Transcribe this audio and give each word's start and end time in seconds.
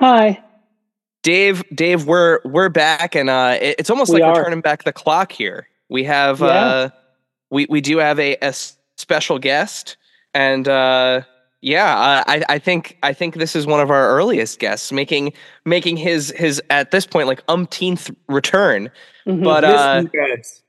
Hi. 0.00 0.42
Dave, 1.22 1.62
Dave, 1.74 2.06
we're 2.06 2.40
we're 2.44 2.70
back, 2.70 3.14
and 3.14 3.28
uh, 3.28 3.58
it- 3.60 3.76
it's 3.78 3.90
almost 3.90 4.12
We 4.12 4.20
like 4.20 4.28
are. 4.28 4.34
we're 4.34 4.44
turning 4.44 4.62
back 4.62 4.84
the 4.84 4.92
clock 4.92 5.32
here. 5.32 5.68
We 5.90 6.04
have, 6.04 6.40
Yeah. 6.40 6.46
uh, 6.46 6.88
we 7.50 7.66
we 7.68 7.80
do 7.82 7.98
have 7.98 8.18
a, 8.18 8.36
a 8.40 8.54
special 8.96 9.38
guest, 9.38 9.98
and 10.32 10.66
uh, 10.66 11.20
yeah, 11.60 11.94
uh, 11.98 12.24
I 12.26 12.42
I 12.48 12.58
think 12.58 12.96
I 13.02 13.12
think 13.12 13.34
this 13.34 13.54
is 13.54 13.66
one 13.66 13.80
of 13.80 13.90
our 13.90 14.08
earliest 14.16 14.58
guests, 14.60 14.90
making 14.92 15.34
making 15.66 15.98
his 15.98 16.30
his 16.36 16.62
at 16.70 16.90
this 16.90 17.06
point 17.06 17.28
like 17.28 17.42
umpteenth 17.48 18.10
return. 18.28 18.90
Mhm. 19.26 19.44
But 19.44 19.64
uh, 19.64 20.02
you 20.04 20.08
guys. 20.36 20.62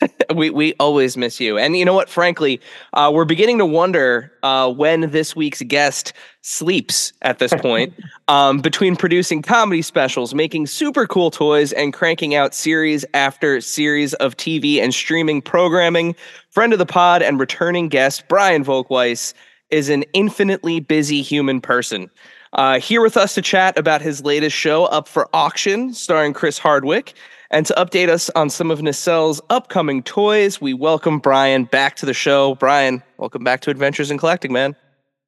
we 0.34 0.50
we 0.50 0.74
always 0.80 1.16
miss 1.16 1.40
you. 1.40 1.58
And 1.58 1.76
you 1.76 1.84
know 1.84 1.94
what? 1.94 2.08
Frankly, 2.08 2.60
uh, 2.94 3.10
we're 3.12 3.24
beginning 3.24 3.58
to 3.58 3.66
wonder 3.66 4.32
uh, 4.42 4.70
when 4.72 5.10
this 5.10 5.36
week's 5.36 5.62
guest 5.62 6.12
sleeps. 6.42 7.12
At 7.22 7.38
this 7.38 7.52
point, 7.54 7.94
um, 8.28 8.58
between 8.58 8.96
producing 8.96 9.42
comedy 9.42 9.82
specials, 9.82 10.34
making 10.34 10.66
super 10.66 11.06
cool 11.06 11.30
toys, 11.30 11.72
and 11.72 11.92
cranking 11.92 12.34
out 12.34 12.54
series 12.54 13.04
after 13.14 13.60
series 13.60 14.14
of 14.14 14.36
TV 14.36 14.78
and 14.78 14.92
streaming 14.92 15.40
programming, 15.42 16.14
friend 16.50 16.72
of 16.72 16.78
the 16.78 16.86
pod 16.86 17.22
and 17.22 17.38
returning 17.38 17.88
guest 17.88 18.24
Brian 18.28 18.64
Volk-Weiss 18.64 19.34
is 19.70 19.88
an 19.88 20.04
infinitely 20.12 20.80
busy 20.80 21.22
human 21.22 21.60
person. 21.60 22.10
Uh, 22.52 22.78
here 22.78 23.00
with 23.00 23.16
us 23.16 23.34
to 23.34 23.40
chat 23.40 23.78
about 23.78 24.02
his 24.02 24.22
latest 24.22 24.54
show 24.54 24.84
up 24.86 25.08
for 25.08 25.28
auction, 25.32 25.94
starring 25.94 26.34
Chris 26.34 26.58
Hardwick. 26.58 27.14
And 27.52 27.66
to 27.66 27.74
update 27.74 28.08
us 28.08 28.30
on 28.30 28.48
some 28.48 28.70
of 28.70 28.80
Nacelle's 28.80 29.42
upcoming 29.50 30.02
toys, 30.02 30.58
we 30.58 30.72
welcome 30.72 31.18
Brian 31.18 31.64
back 31.64 31.96
to 31.96 32.06
the 32.06 32.14
show. 32.14 32.54
Brian, 32.54 33.02
welcome 33.18 33.44
back 33.44 33.60
to 33.60 33.70
Adventures 33.70 34.10
in 34.10 34.16
Collecting, 34.16 34.54
man. 34.54 34.74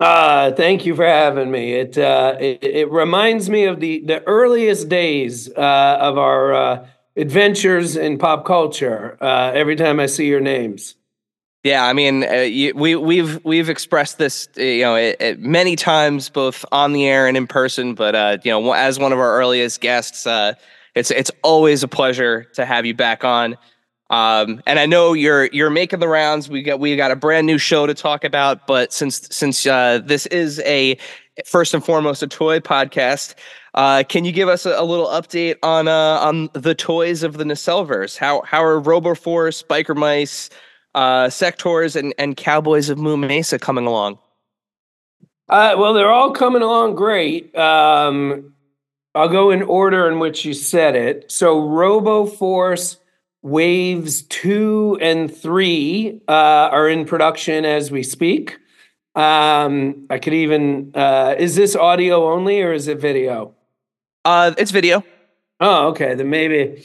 Uh, 0.01 0.51
thank 0.53 0.87
you 0.87 0.97
for 0.97 1.05
having 1.05 1.51
me. 1.51 1.75
It, 1.75 1.99
uh, 1.99 2.37
it 2.41 2.65
it 2.65 2.91
reminds 2.91 3.51
me 3.51 3.65
of 3.65 3.79
the 3.79 4.03
the 4.07 4.27
earliest 4.27 4.89
days 4.89 5.51
uh, 5.51 5.99
of 6.01 6.17
our 6.17 6.55
uh, 6.55 6.87
adventures 7.15 7.95
in 7.95 8.17
pop 8.17 8.47
culture. 8.47 9.19
Uh, 9.21 9.53
every 9.55 9.77
time 9.77 10.01
I 10.01 10.07
see 10.07 10.27
your 10.27 10.41
names. 10.41 10.95
Yeah, 11.63 11.85
I 11.85 11.93
mean, 11.93 12.25
uh, 12.25 12.37
you, 12.41 12.73
we 12.75 12.97
we've 12.97 13.45
we've 13.45 13.69
expressed 13.69 14.17
this, 14.17 14.49
you 14.57 14.81
know, 14.81 14.97
it, 14.97 15.17
it 15.21 15.41
many 15.41 15.77
times, 15.77 16.31
both 16.31 16.65
on 16.73 16.95
the 16.95 17.07
air 17.07 17.27
and 17.27 17.37
in 17.37 17.47
person. 17.47 17.95
But 17.95 18.15
uh, 18.15 18.39
you 18.43 18.51
know, 18.51 18.73
as 18.73 18.99
one 18.99 19.13
of 19.13 19.19
our 19.19 19.37
earliest 19.39 19.83
guests, 19.83 20.27
uh, 20.27 20.55
it's 20.95 21.11
it's 21.11 21.31
always 21.43 21.83
a 21.83 21.89
pleasure 21.89 22.45
to 22.55 22.65
have 22.65 22.87
you 22.87 22.95
back 22.95 23.25
on. 23.25 23.57
Um, 24.11 24.63
and 24.67 24.79
I 24.79 24.87
know 24.87 25.13
you're 25.13 25.47
you're 25.47 25.71
making 25.71 26.01
the 26.01 26.09
rounds. 26.09 26.49
We 26.49 26.63
got 26.63 26.81
we 26.81 26.95
got 26.97 27.11
a 27.11 27.17
brand 27.17 27.47
new 27.47 27.59
show 27.59 27.87
to 27.87 27.95
talk 27.95 28.25
about. 28.25 28.67
But 28.67 28.93
since 28.93 29.29
since 29.31 29.67
uh, 29.67 30.01
this 30.05 30.27
is 30.27 30.61
a 30.61 30.97
first 31.47 31.75
and 31.75 31.85
foremost 31.85 32.23
a 32.23 32.27
toy 32.27 32.61
podcast, 32.61 33.35
uh, 33.75 34.05
can 34.09 34.25
you 34.25 34.33
give 34.33 34.49
us 34.49 34.67
a, 34.67 34.75
a 34.79 34.85
little 34.85 35.07
update 35.07 35.57
on 35.63 35.89
uh, 35.89 36.19
on 36.21 36.51
the 36.53 36.75
toys 36.75 37.23
of 37.23 37.39
the 37.39 37.45
Nacelleverse? 37.45 38.17
How 38.17 38.43
how 38.43 38.63
are 38.63 38.81
Roboforce, 38.81 39.65
Biker 39.65 39.97
Mice? 39.97 40.51
uh, 40.95 41.27
Sectaurs 41.27 41.97
and, 41.97 42.15
and 42.19 42.37
Cowboys 42.37 42.89
of 42.89 42.99
Moo 42.99 43.17
Mesa 43.17 43.59
coming 43.59 43.87
along. 43.87 44.19
Uh, 45.49 45.75
well, 45.77 45.93
they're 45.93 46.11
all 46.11 46.31
coming 46.33 46.63
along 46.63 46.95
great. 46.95 47.55
Um, 47.57 48.54
I'll 49.15 49.29
go 49.29 49.51
in 49.51 49.63
order 49.63 50.09
in 50.09 50.19
which 50.19 50.45
you 50.45 50.55
said 50.55 50.97
it. 50.97 51.31
So, 51.31 51.69
Robo 51.69 52.27
Force 52.27 52.99
waves 53.43 54.23
two 54.23 54.99
and 55.01 55.35
three 55.35 56.21
uh, 56.27 56.33
are 56.73 56.89
in 56.89 57.05
production 57.05 57.65
as 57.65 57.91
we 57.91 58.03
speak. 58.03 58.59
Um, 59.15 60.07
I 60.11 60.19
could 60.19 60.33
even, 60.33 60.91
uh, 60.95 61.37
is 61.39 61.55
this 61.55 61.77
audio 61.77 62.33
only 62.33 62.63
or 62.63 62.73
is 62.73 62.89
it 62.89 63.01
video? 63.01 63.55
Uh, 64.25 64.53
it's 64.59 64.71
video. 64.71 65.05
Oh, 65.61 65.89
okay. 65.89 66.15
Then 66.15 66.31
maybe, 66.31 66.85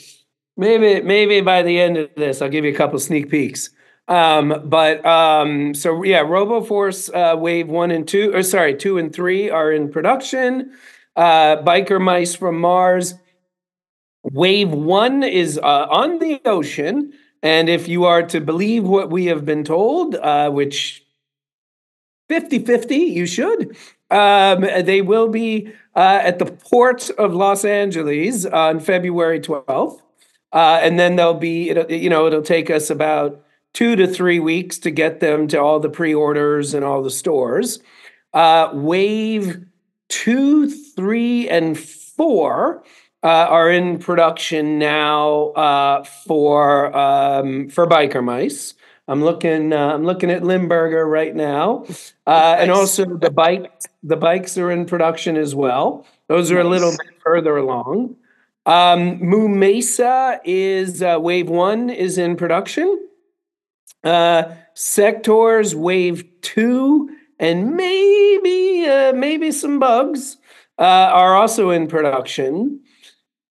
maybe, 0.55 1.01
maybe 1.01 1.41
by 1.41 1.63
the 1.63 1.79
end 1.79 1.97
of 1.97 2.09
this, 2.15 2.41
I'll 2.41 2.49
give 2.49 2.65
you 2.65 2.71
a 2.71 2.75
couple 2.75 2.99
sneak 2.99 3.29
peeks. 3.29 3.71
Um, 4.07 4.63
but 4.65 5.03
um, 5.05 5.73
so 5.73 6.03
yeah, 6.03 6.23
RoboForce 6.23 7.13
uh, 7.13 7.37
Wave 7.37 7.67
One 7.67 7.91
and 7.91 8.07
Two, 8.07 8.35
or 8.35 8.41
sorry, 8.41 8.75
Two 8.75 8.97
and 8.97 9.13
Three 9.13 9.49
are 9.49 9.71
in 9.71 9.89
production. 9.89 10.73
Uh, 11.15 11.57
Biker 11.57 12.01
Mice 12.01 12.35
from 12.35 12.59
Mars. 12.59 13.15
Wave 14.23 14.69
One 14.69 15.23
is 15.23 15.57
uh, 15.57 15.87
on 15.89 16.19
the 16.19 16.41
ocean, 16.45 17.13
and 17.41 17.69
if 17.69 17.87
you 17.87 18.05
are 18.05 18.23
to 18.23 18.41
believe 18.41 18.83
what 18.83 19.09
we 19.09 19.25
have 19.25 19.45
been 19.45 19.63
told, 19.63 20.15
uh, 20.15 20.49
which 20.49 21.05
50-50, 22.29 22.91
you 22.91 23.25
should. 23.25 23.75
Um, 24.11 24.61
they 24.61 25.01
will 25.01 25.27
be 25.27 25.71
uh, 25.95 26.19
at 26.23 26.39
the 26.39 26.45
port 26.45 27.09
of 27.11 27.33
Los 27.33 27.65
Angeles 27.65 28.45
on 28.45 28.79
February 28.79 29.39
12th. 29.39 30.01
Uh, 30.51 30.79
and 30.81 30.99
then 30.99 31.15
they'll 31.15 31.33
be, 31.33 31.73
you 31.89 32.09
know, 32.09 32.25
it'll 32.25 32.41
take 32.41 32.69
us 32.69 32.89
about 32.89 33.43
two 33.73 33.95
to 33.95 34.07
three 34.07 34.39
weeks 34.39 34.79
to 34.79 34.89
get 34.89 35.19
them 35.19 35.47
to 35.47 35.59
all 35.59 35.79
the 35.79 35.89
pre-orders 35.89 36.73
and 36.73 36.83
all 36.83 37.03
the 37.03 37.11
stores. 37.11 37.79
Uh, 38.33 38.69
wave 38.73 39.65
two, 40.09 40.69
three, 40.69 41.47
and 41.47 41.79
four 41.79 42.83
uh, 43.23 43.27
are 43.27 43.71
in 43.71 43.99
production 43.99 44.79
now 44.79 45.51
uh, 45.51 46.03
for 46.03 46.95
um, 46.95 47.69
for 47.69 47.87
biker 47.87 48.23
mice. 48.23 48.73
I'm 49.07 49.23
looking. 49.23 49.73
Uh, 49.73 49.93
I'm 49.93 50.03
looking 50.03 50.29
at 50.29 50.43
Limburger 50.43 51.07
right 51.07 51.35
now, 51.35 51.85
uh, 52.27 52.57
and 52.59 52.69
also 52.69 53.05
the 53.05 53.31
bike. 53.31 53.71
The 54.03 54.17
bikes 54.17 54.57
are 54.57 54.71
in 54.71 54.85
production 54.85 55.35
as 55.35 55.55
well. 55.55 56.05
Those 56.27 56.51
are 56.51 56.59
a 56.59 56.63
little 56.63 56.91
bit 56.91 57.19
further 57.23 57.57
along. 57.57 58.15
Um, 58.65 59.19
Moo 59.19 59.47
Mesa 59.47 60.39
is 60.45 61.01
uh, 61.01 61.17
wave 61.19 61.49
one 61.49 61.89
is 61.89 62.17
in 62.19 62.35
production. 62.35 63.07
Uh, 64.03 64.43
Sectaurs 64.75 65.73
wave 65.73 66.23
two 66.41 67.09
and 67.39 67.75
maybe 67.75 68.85
uh, 68.87 69.13
maybe 69.13 69.51
some 69.51 69.79
bugs 69.79 70.37
uh, 70.77 71.09
are 71.11 71.35
also 71.35 71.69
in 71.69 71.87
production. 71.87 72.81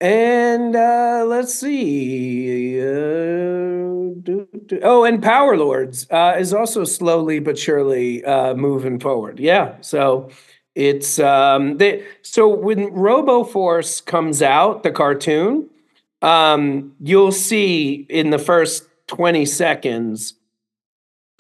And 0.00 0.76
uh, 0.76 1.24
let's 1.26 1.54
see. 1.54 2.80
Uh, 2.80 4.14
do- 4.22 4.48
do- 4.66 4.80
oh, 4.82 5.04
and 5.04 5.20
Power 5.20 5.56
Lords 5.56 6.06
uh, 6.10 6.36
is 6.38 6.54
also 6.54 6.84
slowly 6.84 7.40
but 7.40 7.58
surely 7.58 8.24
uh, 8.24 8.54
moving 8.54 9.00
forward. 9.00 9.40
Yeah. 9.40 9.74
So 9.80 10.30
it's 10.76 11.18
um, 11.18 11.78
they, 11.78 12.04
so 12.22 12.48
when 12.48 12.90
RoboForce 12.90 14.04
comes 14.06 14.40
out, 14.40 14.84
the 14.84 14.92
cartoon, 14.92 15.68
um, 16.22 16.94
you'll 17.00 17.32
see 17.32 18.06
in 18.08 18.30
the 18.30 18.38
first 18.38 18.84
20 19.08 19.44
seconds 19.46 20.34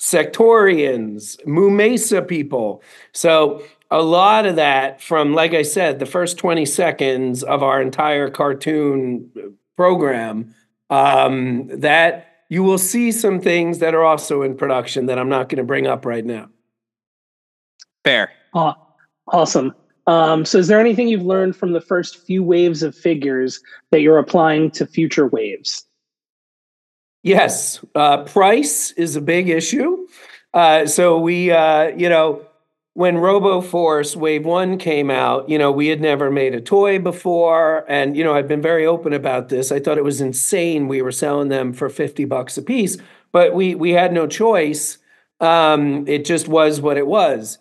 sectorians, 0.00 1.44
Moo 1.46 1.70
Mesa 1.70 2.22
people. 2.22 2.82
So 3.12 3.62
a 3.90 4.02
lot 4.02 4.46
of 4.46 4.56
that 4.56 5.00
from, 5.00 5.34
like 5.34 5.54
I 5.54 5.62
said, 5.62 5.98
the 5.98 6.06
first 6.06 6.38
20 6.38 6.64
seconds 6.66 7.42
of 7.42 7.62
our 7.62 7.80
entire 7.80 8.30
cartoon 8.30 9.56
program, 9.76 10.54
um, 10.90 11.68
that 11.68 12.26
you 12.48 12.62
will 12.62 12.78
see 12.78 13.12
some 13.12 13.40
things 13.40 13.78
that 13.78 13.94
are 13.94 14.04
also 14.04 14.42
in 14.42 14.56
production 14.56 15.06
that 15.06 15.18
I'm 15.18 15.28
not 15.28 15.48
going 15.48 15.58
to 15.58 15.64
bring 15.64 15.86
up 15.86 16.06
right 16.06 16.24
now. 16.24 16.48
Fair. 18.04 18.30
Aw- 18.54 18.76
Awesome. 19.32 19.74
Um, 20.06 20.44
so, 20.46 20.58
is 20.58 20.68
there 20.68 20.80
anything 20.80 21.08
you've 21.08 21.22
learned 21.22 21.54
from 21.54 21.72
the 21.72 21.82
first 21.82 22.24
few 22.24 22.42
waves 22.42 22.82
of 22.82 22.96
figures 22.96 23.60
that 23.90 24.00
you're 24.00 24.18
applying 24.18 24.70
to 24.72 24.86
future 24.86 25.26
waves? 25.26 25.84
Yes, 27.28 27.84
uh, 27.94 28.24
price 28.24 28.92
is 28.92 29.14
a 29.14 29.20
big 29.20 29.50
issue. 29.50 30.06
Uh, 30.54 30.86
so 30.86 31.18
we, 31.18 31.50
uh, 31.50 31.88
you 31.88 32.08
know, 32.08 32.40
when 32.94 33.16
RoboForce 33.16 34.16
Wave 34.16 34.46
One 34.46 34.78
came 34.78 35.10
out, 35.10 35.46
you 35.46 35.58
know, 35.58 35.70
we 35.70 35.88
had 35.88 36.00
never 36.00 36.30
made 36.30 36.54
a 36.54 36.60
toy 36.62 36.98
before, 36.98 37.84
and 37.86 38.16
you 38.16 38.24
know, 38.24 38.34
I've 38.34 38.48
been 38.48 38.62
very 38.62 38.86
open 38.86 39.12
about 39.12 39.50
this. 39.50 39.70
I 39.70 39.78
thought 39.78 39.98
it 39.98 40.04
was 40.04 40.22
insane 40.22 40.88
we 40.88 41.02
were 41.02 41.12
selling 41.12 41.50
them 41.50 41.74
for 41.74 41.90
fifty 41.90 42.24
bucks 42.24 42.56
a 42.56 42.62
piece, 42.62 42.96
but 43.30 43.52
we 43.52 43.74
we 43.74 43.90
had 43.90 44.14
no 44.14 44.26
choice. 44.26 44.96
Um, 45.38 46.08
it 46.08 46.24
just 46.24 46.48
was 46.48 46.80
what 46.80 46.96
it 46.96 47.06
was. 47.06 47.58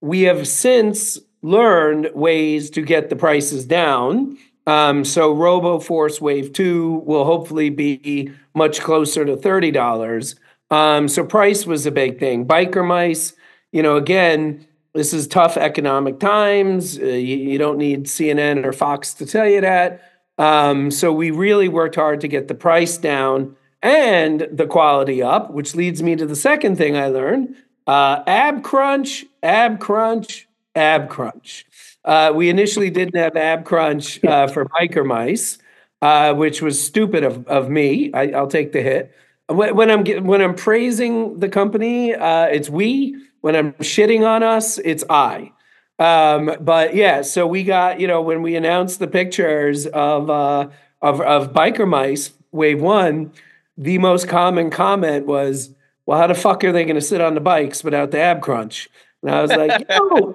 We 0.00 0.22
have 0.22 0.48
since 0.48 1.18
learned 1.42 2.08
ways 2.14 2.70
to 2.70 2.80
get 2.80 3.10
the 3.10 3.16
prices 3.16 3.66
down. 3.66 4.38
Um, 4.70 5.04
so 5.04 5.34
RoboForce 5.34 6.20
Wave 6.20 6.52
2 6.52 7.02
will 7.04 7.24
hopefully 7.24 7.70
be 7.70 8.30
much 8.54 8.80
closer 8.80 9.24
to 9.24 9.36
$30. 9.36 10.38
Um, 10.70 11.08
so 11.08 11.24
price 11.24 11.66
was 11.66 11.86
a 11.86 11.90
big 11.90 12.20
thing. 12.20 12.46
Biker 12.46 12.86
mice, 12.86 13.32
you 13.72 13.82
know, 13.82 13.96
again, 13.96 14.64
this 14.94 15.12
is 15.12 15.26
tough 15.26 15.56
economic 15.56 16.20
times. 16.20 17.00
Uh, 17.00 17.04
you, 17.04 17.58
don't 17.58 17.78
need 17.78 18.04
CNN 18.06 18.64
or 18.64 18.72
Fox 18.72 19.12
to 19.14 19.26
tell 19.26 19.48
you 19.48 19.60
that. 19.60 20.02
Um, 20.38 20.92
so 20.92 21.12
we 21.12 21.32
really 21.32 21.68
worked 21.68 21.96
hard 21.96 22.20
to 22.20 22.28
get 22.28 22.46
the 22.46 22.54
price 22.54 22.96
down 22.96 23.56
and 23.82 24.46
the 24.52 24.68
quality 24.68 25.20
up, 25.20 25.50
which 25.50 25.74
leads 25.74 26.00
me 26.00 26.14
to 26.14 26.26
the 26.26 26.36
second 26.36 26.76
thing 26.76 26.96
I 26.96 27.08
learned 27.08 27.56
uh, 27.88 28.22
ab 28.24 28.62
crunch, 28.62 29.26
ab 29.42 29.80
crunch, 29.80 30.46
ab 30.76 31.08
crunch. 31.08 31.66
Uh, 32.04 32.32
we 32.34 32.48
initially 32.48 32.90
didn't 32.90 33.16
have 33.16 33.36
ab 33.36 33.64
crunch 33.64 34.22
uh, 34.24 34.46
for 34.46 34.64
biker 34.66 35.04
mice, 35.04 35.58
uh, 36.02 36.34
which 36.34 36.62
was 36.62 36.82
stupid 36.82 37.24
of, 37.24 37.46
of 37.46 37.68
me. 37.68 38.12
I, 38.12 38.26
will 38.26 38.46
take 38.46 38.72
the 38.72 38.82
hit. 38.82 39.14
When, 39.48 39.76
when, 39.76 39.90
I'm 39.90 40.24
when 40.24 40.40
I'm 40.40 40.54
praising 40.54 41.38
the 41.40 41.48
company, 41.48 42.14
uh, 42.14 42.46
it's 42.46 42.70
we. 42.70 43.16
When 43.40 43.56
I'm 43.56 43.72
shitting 43.74 44.26
on 44.26 44.42
us, 44.42 44.78
it's 44.78 45.04
I. 45.08 45.52
Um, 45.98 46.56
but 46.60 46.94
yeah, 46.94 47.22
so 47.22 47.46
we 47.46 47.64
got 47.64 48.00
you 48.00 48.06
know 48.06 48.22
when 48.22 48.42
we 48.42 48.56
announced 48.56 49.00
the 49.00 49.06
pictures 49.06 49.86
of 49.86 50.30
uh, 50.30 50.68
of 51.02 51.20
of 51.20 51.52
biker 51.52 51.88
mice 51.88 52.32
wave 52.52 52.80
one 52.80 53.32
the 53.80 53.96
most 53.96 54.28
common 54.28 54.70
comment 54.70 55.26
was, 55.26 55.70
well, 56.04 56.18
how 56.18 56.26
the 56.26 56.34
fuck 56.34 56.62
are 56.64 56.72
they 56.72 56.84
going 56.84 56.96
to 56.96 57.00
sit 57.00 57.22
on 57.22 57.34
the 57.34 57.40
bikes 57.40 57.82
without 57.82 58.10
the 58.10 58.20
ab 58.20 58.42
crunch? 58.42 58.90
And 59.22 59.30
I 59.30 59.40
was 59.40 59.50
like, 59.50 59.86
yo, 59.90 60.34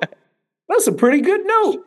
that's 0.67 0.87
a 0.87 0.91
pretty 0.91 1.21
good 1.21 1.45
note. 1.45 1.85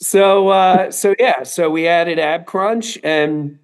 So, 0.00 0.48
uh, 0.48 0.90
so 0.90 1.14
yeah, 1.18 1.42
so 1.42 1.70
we 1.70 1.88
added 1.88 2.18
ab 2.18 2.46
crunch 2.46 2.98
and, 3.02 3.58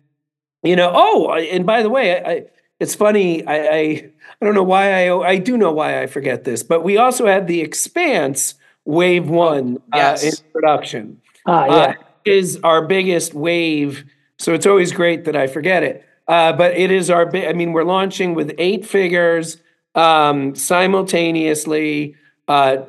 you 0.63 0.77
know, 0.77 0.91
oh, 0.95 1.33
and 1.33 1.65
by 1.65 1.83
the 1.83 1.91
way, 1.91 2.21
I, 2.21 2.31
I 2.31 2.45
it's 2.81 2.95
funny. 2.95 3.47
I, 3.47 3.55
I, 3.55 3.79
I 3.79 4.45
don't 4.45 4.55
know 4.55 4.65
why 4.65 5.07
I, 5.07 5.19
I 5.19 5.39
do 5.39 5.57
know 5.57 5.73
why 5.73 6.03
I 6.03 6.07
forget 6.07 6.45
this, 6.45 6.63
but 6.63 6.83
we 6.83 6.97
also 6.97 7.27
had 7.27 7.47
the 7.47 7.61
expanse 7.61 8.55
wave 8.85 9.29
one 9.29 9.79
yes. 9.95 10.25
uh, 10.25 10.27
in 10.27 10.53
production. 10.53 11.21
Ah, 11.47 11.67
yeah. 11.67 11.73
Uh, 11.73 11.95
is 12.25 12.59
our 12.65 12.87
biggest 12.87 13.35
wave. 13.35 14.05
So 14.39 14.55
it's 14.55 14.67
always 14.67 14.93
great 14.93 15.27
that 15.27 15.37
I 15.37 15.47
forget 15.47 15.83
it. 15.83 16.05
Uh, 16.27 16.53
but 16.55 16.73
it 16.73 16.91
is 16.91 17.11
our 17.11 17.27
big, 17.27 17.45
I 17.45 17.53
mean, 17.53 17.73
we're 17.73 17.85
launching 17.85 18.35
with 18.35 18.55
eight 18.59 18.85
figures 18.87 19.59
um, 19.95 20.55
simultaneously. 20.55 22.17
Uh, 22.46 22.85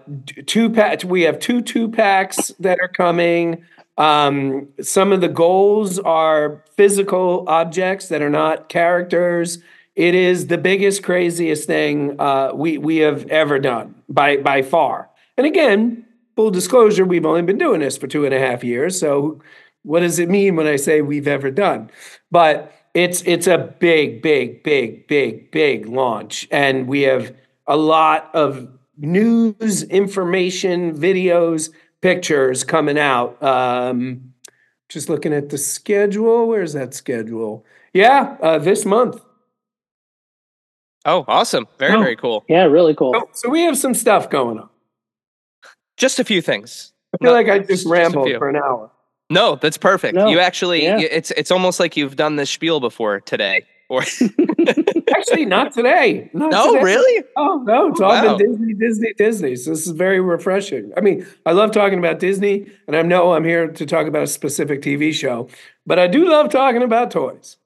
two 0.46 0.70
pack, 0.70 1.04
we 1.04 1.22
have 1.22 1.40
two 1.40 1.62
two 1.62 1.90
packs 1.90 2.50
that 2.60 2.80
are 2.82 2.90
coming. 2.90 3.64
Um, 3.98 4.68
some 4.82 5.14
of 5.14 5.22
the 5.22 5.30
goals 5.30 6.00
are 6.00 6.64
physical 6.76 7.46
objects 7.48 8.10
that 8.10 8.22
are 8.22 8.30
not 8.30 8.68
characters. 8.68 9.60
It 9.96 10.14
is 10.14 10.48
the 10.48 10.58
biggest, 10.58 11.04
craziest 11.04 11.68
thing 11.68 12.20
uh, 12.20 12.52
we 12.54 12.78
we 12.78 12.98
have 12.98 13.26
ever 13.28 13.60
done 13.60 13.96
by 14.10 14.38
by 14.38 14.62
far. 14.62 15.10
And 15.38 15.48
again, 15.48 16.06
full 16.36 16.52
disclosure, 16.52 17.06
we've 17.06 17.26
only 17.26 17.42
been 17.42 17.58
doing 17.58 17.80
this 17.80 17.98
for 17.98 18.08
two 18.08 18.26
and 18.26 18.34
a 18.34 18.40
half 18.40 18.64
years. 18.64 19.00
So, 19.00 19.42
what 19.84 20.02
does 20.02 20.20
it 20.20 20.30
mean 20.30 20.58
when 20.58 20.68
I 20.68 20.76
say 20.76 21.02
we've 21.02 21.28
ever 21.28 21.50
done? 21.50 21.90
But 22.30 22.74
it's 22.94 23.22
it's 23.26 23.48
a 23.48 23.74
big, 23.80 24.22
big, 24.22 24.64
big, 24.64 25.08
big, 25.08 25.52
big 25.52 25.88
launch, 25.88 26.48
and 26.52 26.88
we 26.88 27.04
have 27.04 27.34
a 27.68 27.78
lot 27.78 28.30
of 28.34 28.68
news, 28.98 29.84
information, 29.84 30.98
videos, 30.98 31.72
pictures 32.02 32.64
coming 32.64 32.98
out. 32.98 33.42
Um, 33.42 34.34
just 34.90 35.10
looking 35.10 35.34
at 35.34 35.50
the 35.50 35.58
schedule. 35.58 36.48
Where's 36.48 36.74
that 36.74 36.94
schedule? 36.94 37.66
Yeah, 37.94 38.38
uh, 38.42 38.60
this 38.60 38.86
month. 38.86 39.22
Oh, 41.06 41.24
awesome! 41.28 41.68
Very, 41.78 41.94
oh, 41.94 42.00
very 42.00 42.16
cool. 42.16 42.46
Yeah, 42.50 42.64
really 42.64 42.96
cool. 42.96 43.14
So, 43.14 43.30
so, 43.34 43.50
we 43.50 43.62
have 43.62 43.78
some 43.78 43.94
stuff 43.94 44.30
going 44.30 44.60
on. 44.60 44.70
Just 45.98 46.20
a 46.20 46.24
few 46.24 46.42
things. 46.42 46.94
I 47.14 47.24
feel 47.24 47.32
like 47.32 47.48
I 47.48 47.60
just, 47.60 47.70
just 47.70 47.86
rambled 47.88 48.30
for 48.38 48.50
an 48.50 48.56
hour. 48.56 48.92
No, 49.30 49.56
that's 49.56 49.78
perfect. 49.78 50.16
No. 50.16 50.28
You 50.28 50.40
actually, 50.40 50.84
yeah. 50.84 51.00
it's 51.00 51.32
it's 51.32 51.52
almost 51.52 51.80
like 51.80 51.96
you've 51.96 52.16
done 52.16 52.36
this 52.36 52.50
spiel 52.50 52.80
before 52.80 53.22
today. 53.22 53.66
Or 53.88 54.02
actually, 55.16 55.46
not 55.46 55.72
today. 55.72 56.30
Not 56.34 56.52
no, 56.52 56.74
today. 56.74 56.84
really? 56.84 57.24
Oh 57.38 57.64
no, 57.66 57.90
it's 57.90 58.02
all 58.02 58.10
wow. 58.10 58.36
been 58.38 58.50
Disney, 58.50 58.74
Disney, 58.74 59.14
Disney. 59.14 59.56
So 59.56 59.72
this 59.72 59.86
is 59.86 59.92
very 59.92 60.20
refreshing. 60.20 60.92
I 60.98 61.02
mean, 61.02 61.26
I 61.46 61.52
love 61.52 61.72
talking 61.72 62.00
about 62.00 62.20
Disney, 62.20 62.66
and 62.88 62.96
I 62.96 63.04
know 63.04 63.34
I'm 63.34 63.44
here 63.44 63.68
to 63.68 63.86
talk 63.86 64.08
about 64.08 64.24
a 64.24 64.28
specific 64.28 64.82
TV 64.82 65.14
show, 65.14 65.50
but 65.86 66.00
I 66.00 66.08
do 66.08 66.28
love 66.28 66.50
talking 66.50 66.82
about 66.82 67.12
toys. 67.12 67.58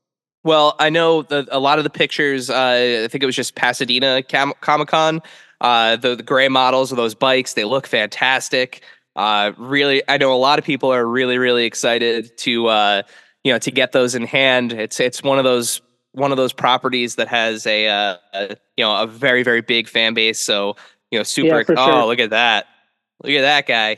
Well, 0.44 0.76
I 0.80 0.90
know 0.90 1.22
that 1.24 1.48
a 1.52 1.60
lot 1.60 1.78
of 1.78 1.84
the 1.86 1.90
pictures. 1.90 2.50
Uh, 2.50 3.04
I 3.06 3.08
think 3.08 3.24
it 3.24 3.26
was 3.26 3.36
just 3.36 3.56
Pasadena 3.56 4.22
Cam- 4.24 4.54
Comic 4.62 4.90
Con. 4.90 5.22
Uh, 5.62 5.98
the, 5.98 6.16
the 6.16 6.24
gray 6.24 6.48
models 6.48 6.92
of 6.92 6.98
those 6.98 7.16
bikes, 7.16 7.54
they 7.54 7.66
look 7.66 7.86
fantastic. 7.86 8.82
Uh, 9.16 9.52
really, 9.58 10.02
I 10.08 10.18
know 10.18 10.34
a 10.34 10.38
lot 10.38 10.60
of 10.60 10.66
people 10.66 10.94
are 10.94 11.06
really, 11.06 11.38
really 11.38 11.66
excited 11.66 12.38
to 12.40 12.68
uh, 12.68 13.04
you 13.44 13.52
know 13.52 13.60
to 13.60 13.72
get 13.72 13.92
those 13.92 14.16
in 14.16 14.26
hand. 14.26 14.72
It's 14.74 15.00
it's 15.00 15.24
one 15.24 15.38
of 15.38 15.44
those 15.44 15.82
one 16.14 16.32
of 16.32 16.38
those 16.38 16.54
properties 16.54 17.16
that 17.16 17.28
has 17.28 17.66
a, 17.68 17.88
uh, 17.88 18.18
a 18.34 18.58
you 18.78 18.84
know 18.84 19.02
a 19.02 19.08
very 19.08 19.44
very 19.44 19.62
big 19.62 19.88
fan 19.88 20.14
base. 20.14 20.40
So 20.40 20.76
you 21.12 21.20
know, 21.20 21.24
super. 21.24 21.60
Yeah, 21.68 21.76
oh, 21.78 21.92
sure. 21.92 22.06
look 22.06 22.20
at 22.20 22.30
that! 22.32 22.68
Look 23.24 23.34
at 23.34 23.42
that 23.42 23.68
guy. 23.68 23.98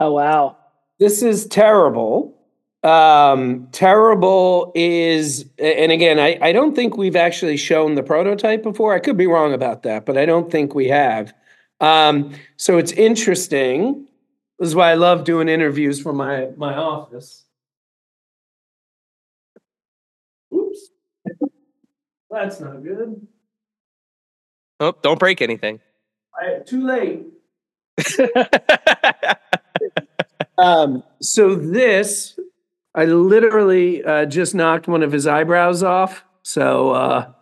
Oh 0.00 0.12
wow! 0.12 0.56
This 0.98 1.22
is 1.22 1.46
terrible. 1.46 2.34
Um, 2.84 3.68
terrible 3.72 4.70
is, 4.76 5.44
and 5.58 5.90
again, 5.90 6.20
I, 6.20 6.38
I 6.40 6.52
don't 6.52 6.76
think 6.76 6.96
we've 6.96 7.16
actually 7.16 7.56
shown 7.56 7.96
the 7.96 8.04
prototype 8.04 8.62
before. 8.62 8.94
I 8.94 9.00
could 9.00 9.16
be 9.16 9.26
wrong 9.26 9.52
about 9.52 9.82
that, 9.82 10.06
but 10.06 10.16
I 10.16 10.24
don't 10.24 10.48
think 10.50 10.76
we 10.76 10.86
have. 10.86 11.34
Um, 11.80 12.32
so 12.56 12.78
it's 12.78 12.92
interesting 12.92 14.08
this 14.58 14.68
is 14.68 14.74
why 14.74 14.90
I 14.90 14.94
love 14.94 15.24
doing 15.24 15.48
interviews 15.48 16.00
from 16.00 16.16
my, 16.16 16.48
my 16.56 16.74
office. 16.74 17.44
That's 22.40 22.60
not 22.60 22.84
good. 22.84 23.26
Oh, 24.78 24.94
don't 25.02 25.18
break 25.18 25.42
anything. 25.42 25.80
I, 26.40 26.60
too 26.64 26.86
late. 26.86 27.26
um, 30.58 31.02
so 31.20 31.56
this, 31.56 32.38
I 32.94 33.06
literally 33.06 34.04
uh, 34.04 34.26
just 34.26 34.54
knocked 34.54 34.86
one 34.86 35.02
of 35.02 35.10
his 35.10 35.26
eyebrows 35.26 35.82
off. 35.82 36.24
So 36.44 36.90
uh, 36.90 37.32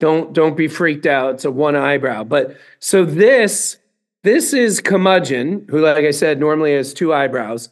don't 0.00 0.32
don't 0.32 0.56
be 0.56 0.68
freaked 0.68 1.04
out. 1.04 1.34
It's 1.34 1.44
a 1.44 1.50
one 1.50 1.76
eyebrow. 1.76 2.24
But 2.24 2.56
so 2.78 3.04
this 3.04 3.76
this 4.22 4.54
is 4.54 4.80
Curmudgeon, 4.80 5.66
who, 5.68 5.80
like 5.80 6.06
I 6.06 6.12
said, 6.12 6.40
normally 6.40 6.74
has 6.74 6.94
two 6.94 7.12
eyebrows. 7.12 7.68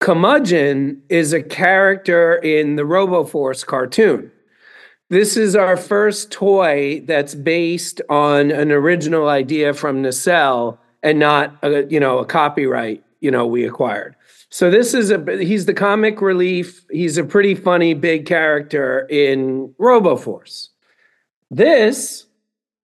Curmudgeon 0.00 1.02
is 1.10 1.34
a 1.34 1.42
character 1.42 2.36
in 2.36 2.76
the 2.76 2.84
RoboForce 2.84 3.66
cartoon. 3.66 4.32
This 5.10 5.38
is 5.38 5.56
our 5.56 5.76
first 5.76 6.30
toy 6.30 7.02
that's 7.06 7.34
based 7.34 8.02
on 8.10 8.50
an 8.50 8.70
original 8.70 9.28
idea 9.28 9.72
from 9.72 10.02
Nacelle 10.02 10.78
and 11.02 11.18
not 11.18 11.56
a, 11.62 11.86
you 11.86 11.98
know 11.98 12.18
a 12.18 12.26
copyright 12.26 13.02
you 13.20 13.30
know 13.30 13.46
we 13.46 13.64
acquired. 13.64 14.16
So 14.50 14.70
this 14.70 14.94
is 14.94 15.10
a 15.10 15.42
he's 15.42 15.66
the 15.66 15.74
comic 15.74 16.20
relief. 16.20 16.84
He's 16.90 17.18
a 17.18 17.24
pretty 17.24 17.54
funny 17.54 17.94
big 17.94 18.26
character 18.26 19.06
in 19.10 19.74
RoboForce. 19.78 20.68
This 21.50 22.26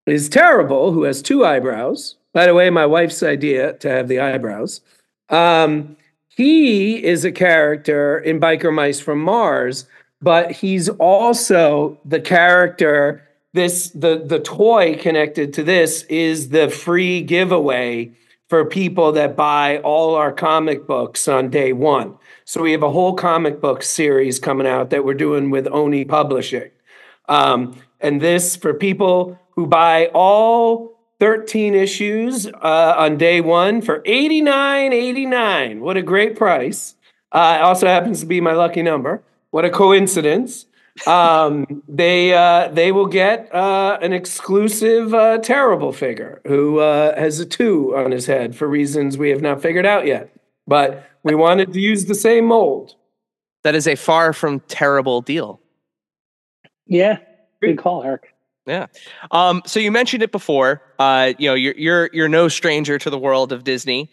is 0.07 0.28
Terrible, 0.28 0.93
who 0.93 1.04
has 1.04 1.23
two 1.23 1.45
eyebrows. 1.45 2.16
By 2.33 2.47
the 2.47 2.54
way, 2.54 2.69
my 2.71 2.87
wife's 2.87 3.23
idea 3.23 3.75
to 3.75 3.88
have 3.88 4.09
the 4.09 4.21
eyebrows. 4.21 4.81
Um, 5.28 5.97
he 6.28 7.02
is 7.02 7.25
a 7.25 7.33
character 7.33 8.19
in 8.19 8.40
Biker 8.40 8.75
Mice 8.75 9.00
from 9.00 9.21
Mars, 9.21 9.87
but 10.25 10.50
he's 10.50 10.88
also 10.88 11.99
the 12.07 12.21
character. 12.21 13.23
This 13.52 13.90
the 13.90 14.25
the 14.25 14.40
toy 14.40 14.97
connected 14.97 15.52
to 15.54 15.62
this 15.62 16.02
is 16.04 16.49
the 16.49 16.71
free 16.71 17.21
giveaway 17.21 18.11
for 18.49 18.64
people 18.64 19.12
that 19.12 19.37
buy 19.37 19.78
all 19.78 20.14
our 20.14 20.33
comic 20.33 20.87
books 20.87 21.28
on 21.28 21.50
day 21.50 21.73
one. 21.73 22.16
So 22.47 22.62
we 22.62 22.73
have 22.73 22.83
a 22.83 22.90
whole 22.90 23.14
comic 23.14 23.61
book 23.61 23.83
series 23.83 24.38
coming 24.38 24.66
out 24.66 24.90
that 24.90 25.04
we're 25.04 25.14
doing 25.14 25.50
with 25.50 25.69
Oni 25.71 26.04
Publishing. 26.04 26.71
Um, 27.28 27.76
and 28.00 28.21
this 28.21 28.57
for 28.57 28.75
people 28.75 29.38
who 29.50 29.66
buy 29.66 30.07
all 30.14 30.99
13 31.21 31.75
issues 31.75 32.47
uh, 32.47 32.95
on 32.97 33.16
day 33.16 33.40
one 33.40 33.81
for 33.81 34.00
89.89. 34.00 35.81
What 35.81 35.97
a 35.97 36.02
great 36.02 36.37
price. 36.37 36.95
Uh, 37.33 37.59
also 37.62 37.87
happens 37.87 38.21
to 38.21 38.26
be 38.26 38.40
my 38.40 38.52
lucky 38.52 38.83
number. 38.83 39.23
What 39.54 39.64
a 39.64 39.70
coincidence. 39.70 40.66
um, 41.06 41.84
they 41.87 42.34
uh, 42.34 42.70
they 42.73 42.90
will 42.90 43.06
get 43.06 43.54
uh, 43.54 43.99
an 44.02 44.12
exclusive 44.12 45.14
uh, 45.14 45.38
terrible 45.38 45.92
figure 45.92 46.40
who 46.44 46.80
uh, 46.80 47.16
has 47.16 47.38
a 47.38 47.46
two 47.46 47.96
on 47.96 48.11
his 48.11 48.26
head 48.26 48.56
for 48.56 48.66
reasons 48.66 49.16
we 49.16 49.30
have 49.30 49.42
not 49.42 49.62
figured 49.62 49.87
out 49.87 50.06
yet. 50.06 50.34
But 50.66 51.08
we 51.23 51.37
wanted 51.37 51.73
to 51.73 51.78
use 51.78 52.06
the 52.06 52.16
same 52.16 52.46
mold. 52.46 52.96
That 53.62 53.76
is 53.76 53.87
a 53.87 53.94
far 53.94 54.32
from 54.32 54.58
terrible 54.66 55.20
deal. 55.20 55.61
Yeah, 56.88 57.18
good 57.62 57.78
call, 57.78 58.02
Eric. 58.02 58.34
Yeah. 58.66 58.87
Um, 59.30 59.62
so 59.66 59.78
you 59.78 59.92
mentioned 59.92 60.25
it 60.25 60.32
before. 60.32 60.82
Uh, 60.99 61.32
you 61.38 61.49
know, 61.49 61.54
you're 61.54 61.76
you're 61.76 62.11
you're 62.12 62.28
no 62.28 62.49
stranger 62.49 62.99
to 62.99 63.08
the 63.08 63.20
world 63.20 63.52
of 63.52 63.62
Disney, 63.62 64.11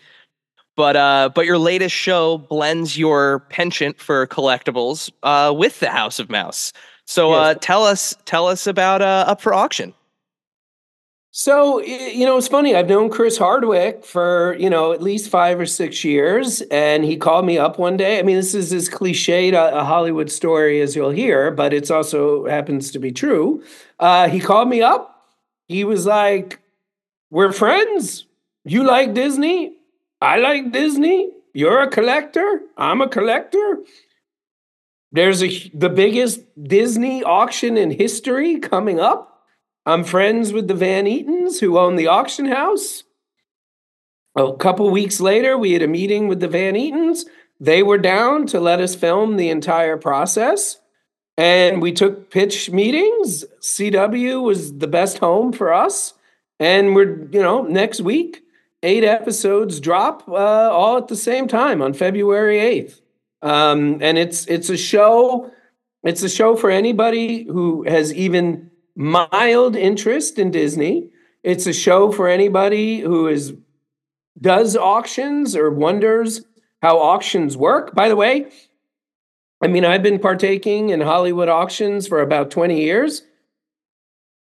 but 0.81 0.95
uh, 0.95 1.29
but 1.35 1.45
your 1.45 1.59
latest 1.59 1.95
show 1.95 2.39
blends 2.39 2.97
your 2.97 3.41
penchant 3.50 4.00
for 4.01 4.25
collectibles 4.25 5.11
uh, 5.21 5.53
with 5.55 5.79
the 5.79 5.91
House 5.91 6.17
of 6.17 6.27
Mouse. 6.27 6.73
So 7.05 7.33
uh, 7.33 7.53
tell 7.53 7.85
us 7.85 8.15
tell 8.25 8.47
us 8.47 8.65
about 8.65 9.03
uh, 9.03 9.25
Up 9.27 9.41
for 9.41 9.53
Auction. 9.53 9.93
So 11.29 11.83
you 11.83 12.25
know, 12.25 12.35
it's 12.35 12.47
funny. 12.47 12.75
I've 12.75 12.89
known 12.89 13.11
Chris 13.11 13.38
Hardwick 13.38 14.03
for 14.03 14.55
you 14.59 14.71
know 14.71 14.91
at 14.91 15.03
least 15.03 15.29
five 15.29 15.59
or 15.59 15.67
six 15.67 16.03
years, 16.03 16.61
and 16.71 17.05
he 17.05 17.15
called 17.15 17.45
me 17.45 17.59
up 17.59 17.77
one 17.77 17.95
day. 17.95 18.17
I 18.17 18.23
mean, 18.23 18.38
this 18.38 18.55
is 18.55 18.73
as 18.73 18.89
cliched 18.89 19.53
a, 19.53 19.81
a 19.81 19.83
Hollywood 19.83 20.31
story 20.31 20.81
as 20.81 20.95
you'll 20.95 21.11
hear, 21.11 21.51
but 21.51 21.73
it's 21.75 21.91
also 21.91 22.47
happens 22.47 22.89
to 22.89 22.97
be 22.97 23.11
true. 23.11 23.63
Uh, 24.00 24.29
he 24.29 24.39
called 24.39 24.67
me 24.67 24.81
up. 24.81 25.27
He 25.67 25.83
was 25.83 26.07
like, 26.07 26.59
"We're 27.29 27.51
friends. 27.51 28.25
You 28.65 28.83
like 28.83 29.13
Disney. 29.13 29.77
I 30.21 30.37
like 30.37 30.71
Disney. 30.71 31.31
You're 31.53 31.81
a 31.81 31.89
collector. 31.89 32.61
I'm 32.77 33.01
a 33.01 33.09
collector. 33.09 33.79
There's 35.11 35.43
a 35.43 35.49
the 35.73 35.89
biggest 35.89 36.41
Disney 36.63 37.23
auction 37.23 37.77
in 37.77 37.91
history 37.91 38.59
coming 38.59 38.99
up." 38.99 39.31
I'm 39.85 40.03
friends 40.03 40.53
with 40.53 40.67
the 40.67 40.75
Van 40.75 41.07
Eatons 41.07 41.59
who 41.59 41.79
own 41.79 41.95
the 41.95 42.07
auction 42.07 42.45
house. 42.45 43.03
A 44.35 44.53
couple 44.53 44.89
weeks 44.91 45.19
later, 45.19 45.57
we 45.57 45.73
had 45.73 45.81
a 45.81 45.87
meeting 45.87 46.27
with 46.27 46.39
the 46.39 46.47
Van 46.47 46.75
Eatons. 46.75 47.25
They 47.59 47.81
were 47.81 47.97
down 47.97 48.45
to 48.47 48.59
let 48.59 48.79
us 48.79 48.95
film 48.95 49.35
the 49.37 49.49
entire 49.49 49.97
process. 49.97 50.79
And 51.35 51.81
we 51.81 51.91
took 51.91 52.29
pitch 52.29 52.69
meetings. 52.69 53.43
CW 53.59 54.43
was 54.43 54.77
the 54.77 54.87
best 54.87 55.17
home 55.17 55.51
for 55.51 55.73
us. 55.73 56.13
And 56.59 56.95
we're, 56.95 57.27
you 57.31 57.41
know, 57.41 57.63
next 57.63 58.01
week, 58.01 58.40
eight 58.83 59.03
episodes 59.03 59.79
drop 59.79 60.27
uh, 60.27 60.33
all 60.71 60.97
at 60.97 61.07
the 61.07 61.15
same 61.15 61.47
time 61.47 61.81
on 61.81 61.93
February 61.93 62.57
8th. 62.57 63.01
Um, 63.41 63.97
and 64.01 64.17
it's 64.17 64.45
it's 64.45 64.69
a 64.69 64.77
show, 64.77 65.51
it's 66.03 66.21
a 66.21 66.29
show 66.29 66.55
for 66.55 66.69
anybody 66.69 67.43
who 67.43 67.83
has 67.83 68.13
even 68.13 68.69
mild 68.95 69.75
interest 69.75 70.38
in 70.38 70.51
Disney. 70.51 71.09
It's 71.43 71.65
a 71.65 71.73
show 71.73 72.11
for 72.11 72.27
anybody 72.27 73.00
who 73.00 73.27
is 73.27 73.53
does 74.39 74.77
auctions 74.77 75.55
or 75.55 75.71
wonders 75.71 76.45
how 76.81 77.00
auctions 77.00 77.57
work. 77.57 77.95
By 77.95 78.09
the 78.09 78.15
way, 78.15 78.51
I 79.61 79.67
mean 79.67 79.85
I've 79.85 80.03
been 80.03 80.19
partaking 80.19 80.89
in 80.89 81.01
Hollywood 81.01 81.50
auctions 81.50 82.07
for 82.07 82.21
about 82.21 82.51
20 82.51 82.79
years. 82.79 83.23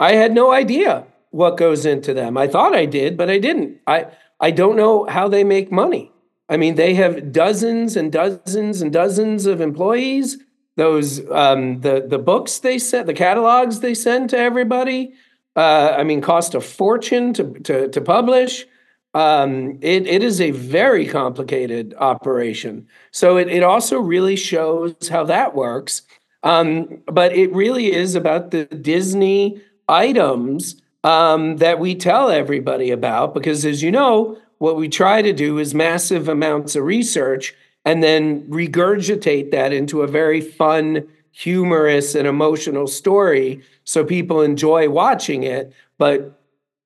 I 0.01 0.15
had 0.15 0.33
no 0.33 0.51
idea 0.51 1.07
what 1.33 1.57
goes 1.57 1.85
into 1.85 2.15
them. 2.15 2.39
I 2.39 2.47
thought 2.47 2.75
I 2.75 2.87
did, 2.87 3.17
but 3.17 3.29
I 3.29 3.39
didn't. 3.39 3.81
I 3.87 4.07
I 4.41 4.51
don't 4.51 4.77
know 4.77 5.05
how 5.07 5.29
they 5.29 5.45
make 5.45 5.71
money. 5.71 6.11
I 6.49 6.57
mean, 6.57 6.77
they 6.77 6.95
have 6.95 7.33
dozens 7.33 7.97
and 7.97 8.13
dozens 8.13 8.81
and 8.81 8.93
dozens 8.93 9.47
of 9.47 9.61
employees 9.61 10.39
those 10.77 11.29
um, 11.31 11.81
the 11.81 12.07
the 12.07 12.19
books 12.19 12.59
they 12.61 12.79
sent, 12.79 13.07
the 13.07 13.15
catalogs 13.15 13.81
they 13.81 13.95
send 13.95 14.31
to 14.31 14.39
everybody. 14.39 15.13
Uh, 15.55 15.95
I 15.97 16.03
mean, 16.03 16.21
cost 16.21 16.55
a 16.55 16.61
fortune 16.61 17.35
to 17.35 17.53
to, 17.61 17.89
to 17.89 18.01
publish. 18.01 18.67
Um, 19.15 19.79
it, 19.83 20.07
it 20.07 20.23
is 20.23 20.41
a 20.41 20.53
very 20.53 21.07
complicated 21.07 21.95
operation. 21.99 22.87
So 23.11 23.37
it, 23.37 23.49
it 23.49 23.63
also 23.63 23.99
really 24.01 24.37
shows 24.37 25.09
how 25.11 25.25
that 25.25 25.55
works. 25.55 26.03
Um, 26.43 27.03
but 27.05 27.37
it 27.37 27.53
really 27.53 27.93
is 27.93 28.15
about 28.15 28.53
the 28.53 28.65
Disney 28.65 29.61
items 29.87 30.82
um, 31.05 31.57
that 31.57 31.79
we 31.79 31.95
tell 31.95 32.31
everybody 32.31 32.91
about 32.91 33.35
because, 33.35 33.65
as 33.65 33.83
you 33.83 33.91
know, 33.91 34.39
what 34.59 34.77
we 34.77 34.89
try 34.89 35.23
to 35.23 35.33
do 35.33 35.59
is 35.59 35.75
massive 35.75 36.29
amounts 36.29 36.77
of 36.77 36.85
research 36.85 37.55
and 37.85 38.03
then 38.03 38.43
regurgitate 38.49 39.51
that 39.51 39.73
into 39.73 40.03
a 40.03 40.07
very 40.07 40.41
fun, 40.41 41.07
humorous, 41.33 42.15
and 42.15 42.29
emotional 42.29 42.87
story 42.87 43.63
so 43.85 44.05
people 44.05 44.41
enjoy 44.41 44.89
watching 44.89 45.43
it. 45.43 45.73
But 45.99 46.39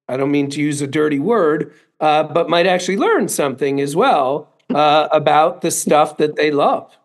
I 0.08 0.16
don't 0.16 0.30
mean 0.30 0.48
to 0.50 0.60
use 0.60 0.80
a 0.80 0.86
dirty 0.86 1.18
word, 1.18 1.74
uh, 2.00 2.22
but 2.22 2.48
might 2.48 2.66
actually 2.66 2.96
learn 2.96 3.28
something 3.28 3.80
as 3.80 3.94
well 3.94 4.48
uh, 4.74 5.08
about 5.12 5.60
the 5.60 5.70
stuff 5.70 6.16
that 6.16 6.36
they 6.36 6.50
love. 6.50 6.96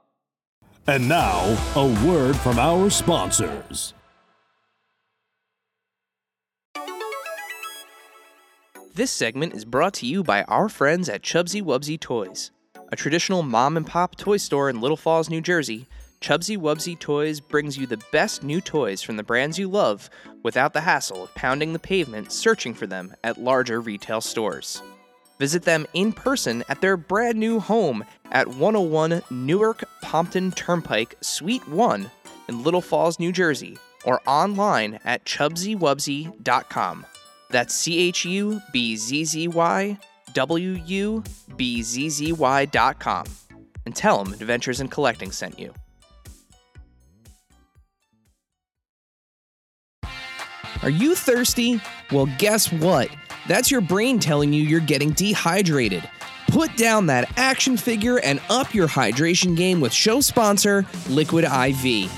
And 0.87 1.07
now, 1.07 1.57
a 1.75 1.85
word 2.05 2.35
from 2.37 2.57
our 2.57 2.89
sponsors. 2.89 3.93
This 8.93 9.09
segment 9.09 9.53
is 9.53 9.63
brought 9.63 9.93
to 9.95 10.05
you 10.05 10.21
by 10.21 10.43
our 10.43 10.67
friends 10.67 11.07
at 11.07 11.21
Chubsy 11.21 11.63
Wubsy 11.63 11.97
Toys. 11.97 12.51
A 12.91 12.97
traditional 12.97 13.41
mom 13.41 13.77
and 13.77 13.87
pop 13.87 14.17
toy 14.17 14.35
store 14.35 14.69
in 14.69 14.81
Little 14.81 14.97
Falls, 14.97 15.29
New 15.29 15.39
Jersey, 15.39 15.87
Chubsy 16.19 16.57
Wubsy 16.57 16.99
Toys 16.99 17.39
brings 17.39 17.77
you 17.77 17.87
the 17.87 18.03
best 18.11 18.43
new 18.43 18.59
toys 18.59 19.01
from 19.01 19.15
the 19.15 19.23
brands 19.23 19.57
you 19.57 19.69
love 19.69 20.09
without 20.43 20.73
the 20.73 20.81
hassle 20.81 21.23
of 21.23 21.33
pounding 21.35 21.71
the 21.71 21.79
pavement 21.79 22.33
searching 22.33 22.73
for 22.73 22.85
them 22.85 23.15
at 23.23 23.37
larger 23.37 23.79
retail 23.79 24.19
stores. 24.19 24.81
Visit 25.39 25.63
them 25.63 25.87
in 25.93 26.11
person 26.11 26.61
at 26.67 26.81
their 26.81 26.97
brand 26.97 27.37
new 27.37 27.61
home 27.61 28.03
at 28.33 28.49
101 28.49 29.21
Newark 29.29 29.85
Pompton 30.01 30.51
Turnpike, 30.51 31.15
Suite 31.21 31.65
1 31.69 32.11
in 32.49 32.61
Little 32.61 32.81
Falls, 32.81 33.19
New 33.19 33.31
Jersey, 33.31 33.77
or 34.03 34.19
online 34.27 34.99
at 35.05 35.23
chubzywubsy.com. 35.23 37.05
That's 37.51 37.73
C 37.73 37.99
H 37.99 38.25
U 38.25 38.61
B 38.71 38.95
Z 38.95 39.25
Z 39.25 39.47
Y 39.47 39.97
wubzzy.com 41.51 41.95
and 43.85 43.95
tell 43.95 44.23
them 44.23 44.33
Adventures 44.33 44.81
in 44.81 44.87
Collecting 44.87 45.31
sent 45.31 45.59
you. 45.59 45.73
Are 50.83 50.89
you 50.89 51.13
thirsty? 51.13 51.79
Well, 52.11 52.27
guess 52.39 52.71
what? 52.71 53.09
That's 53.47 53.69
your 53.69 53.81
brain 53.81 54.17
telling 54.19 54.51
you 54.51 54.63
you're 54.63 54.79
getting 54.79 55.11
dehydrated. 55.11 56.07
Put 56.47 56.75
down 56.75 57.05
that 57.05 57.31
action 57.37 57.77
figure 57.77 58.19
and 58.19 58.41
up 58.49 58.73
your 58.73 58.87
hydration 58.87 59.55
game 59.55 59.79
with 59.79 59.93
show 59.93 60.21
sponsor 60.21 60.85
Liquid 61.07 61.45
IV. 61.45 62.11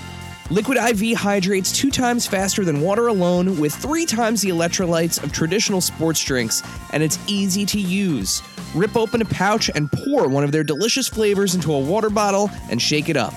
Liquid 0.50 0.78
IV 0.78 1.18
hydrates 1.18 1.72
two 1.72 1.90
times 1.90 2.28
faster 2.28 2.66
than 2.66 2.82
water 2.82 3.08
alone 3.08 3.58
with 3.58 3.74
three 3.74 4.06
times 4.06 4.42
the 4.42 4.50
electrolytes 4.50 5.24
of 5.24 5.32
traditional 5.32 5.80
sports 5.80 6.22
drinks, 6.22 6.62
and 6.92 7.02
it's 7.02 7.18
easy 7.28 7.66
to 7.66 7.80
use. 7.80 8.42
Rip 8.76 8.98
open 8.98 9.22
a 9.22 9.26
pouch 9.26 9.72
and 9.74 9.90
pour 9.92 10.28
one 10.28 10.44
of 10.44 10.52
their 10.52 10.64
delicious 10.64 11.08
flavors 11.08 11.56
into 11.56 11.74
a 11.74 11.80
water 11.80 12.10
bottle 12.10 12.52
and 12.70 12.82
shake 12.82 13.08
it 13.08 13.16
up. 13.16 13.34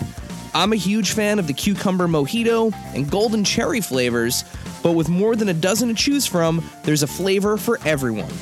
I'm 0.53 0.73
a 0.73 0.77
huge 0.77 1.13
fan 1.13 1.39
of 1.39 1.47
the 1.47 1.53
cucumber 1.53 2.09
mojito 2.09 2.75
and 2.95 3.09
golden 3.09 3.45
cherry 3.45 3.81
flavors, 3.81 4.43
but 4.83 4.93
with 4.93 5.09
more 5.09 5.37
than 5.37 5.49
a 5.49 5.55
dozen 5.55 5.89
to 5.89 5.95
choose 5.95 6.27
from, 6.27 6.65
there's 6.83 7.05
a 7.05 7.07
flavor 7.07 7.57
for 7.57 7.79
everyone. 7.85 8.33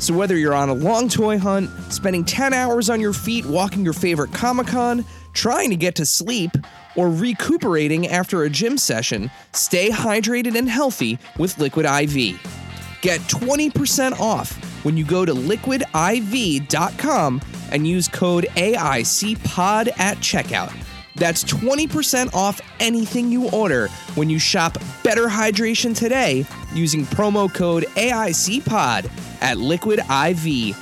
So 0.00 0.12
whether 0.12 0.36
you're 0.36 0.54
on 0.54 0.68
a 0.68 0.74
long 0.74 1.08
toy 1.08 1.38
hunt, 1.38 1.70
spending 1.90 2.24
10 2.24 2.52
hours 2.52 2.90
on 2.90 3.00
your 3.00 3.12
feet 3.12 3.46
walking 3.46 3.84
your 3.84 3.94
favorite 3.94 4.32
Comic 4.32 4.66
Con, 4.66 5.04
trying 5.32 5.70
to 5.70 5.76
get 5.76 5.94
to 5.94 6.04
sleep, 6.04 6.50
or 6.96 7.08
recuperating 7.08 8.08
after 8.08 8.42
a 8.42 8.50
gym 8.50 8.78
session, 8.78 9.30
stay 9.52 9.90
hydrated 9.90 10.56
and 10.56 10.68
healthy 10.68 11.18
with 11.38 11.58
Liquid 11.58 11.86
IV. 11.86 12.40
Get 13.00 13.20
20% 13.22 14.18
off 14.20 14.52
when 14.84 14.96
you 14.96 15.04
go 15.04 15.24
to 15.24 15.34
liquidiv.com 15.34 15.90
and 17.72 17.86
use 17.86 18.08
code 18.08 18.46
AICPOD 18.56 19.88
at 19.98 20.16
checkout. 20.18 20.72
That's 21.16 21.44
20% 21.44 22.34
off 22.34 22.60
anything 22.80 23.30
you 23.30 23.50
order 23.50 23.88
when 24.14 24.30
you 24.30 24.38
shop 24.38 24.78
Better 25.02 25.26
Hydration 25.28 25.96
today 25.96 26.46
using 26.72 27.04
promo 27.04 27.52
code 27.52 27.84
AICPOD 27.96 29.10
at 29.42 29.56
liquidiv.com. 29.58 30.72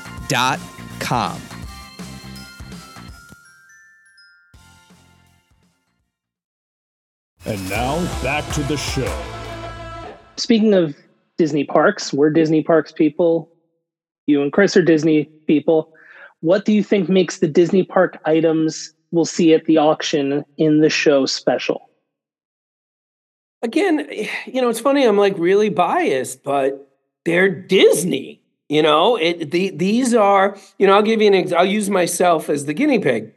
And 7.47 7.70
now 7.70 8.00
back 8.23 8.47
to 8.54 8.62
the 8.64 8.76
show. 8.76 9.23
Speaking 10.37 10.75
of 10.75 10.97
Disney 11.38 11.64
parks, 11.64 12.12
we're 12.12 12.30
Disney 12.30 12.62
parks 12.62 12.92
people. 12.92 13.50
You 14.26 14.42
and 14.42 14.52
Chris 14.52 14.76
are 14.76 14.82
Disney 14.82 15.25
people. 15.47 15.92
What 16.40 16.64
do 16.64 16.73
you 16.73 16.82
think 16.82 17.09
makes 17.09 17.38
the 17.38 17.49
Disney 17.49 17.82
park 17.82 18.18
items 18.25 18.94
we'll 19.11 19.25
see 19.25 19.52
at 19.54 19.64
the 19.64 19.76
auction 19.76 20.44
in 20.56 20.80
the 20.80 20.90
show 20.90 21.26
special? 21.26 21.90
again, 23.62 24.09
you 24.47 24.61
know, 24.61 24.68
it's 24.68 24.80
funny. 24.80 25.04
I'm 25.04 25.18
like 25.18 25.38
really 25.38 25.68
biased, 25.68 26.42
but 26.42 26.88
they're 27.25 27.49
Disney. 27.49 28.42
You 28.68 28.82
know, 28.82 29.16
it 29.16 29.50
the, 29.50 29.70
these 29.70 30.14
are. 30.14 30.56
You 30.78 30.87
know, 30.87 30.94
I'll 30.94 31.02
give 31.02 31.20
you 31.20 31.28
an. 31.28 31.35
Ex- 31.35 31.52
I'll 31.52 31.64
use 31.64 31.90
myself 31.90 32.49
as 32.49 32.66
the 32.66 32.75
guinea 32.75 33.00
pig. 33.00 33.32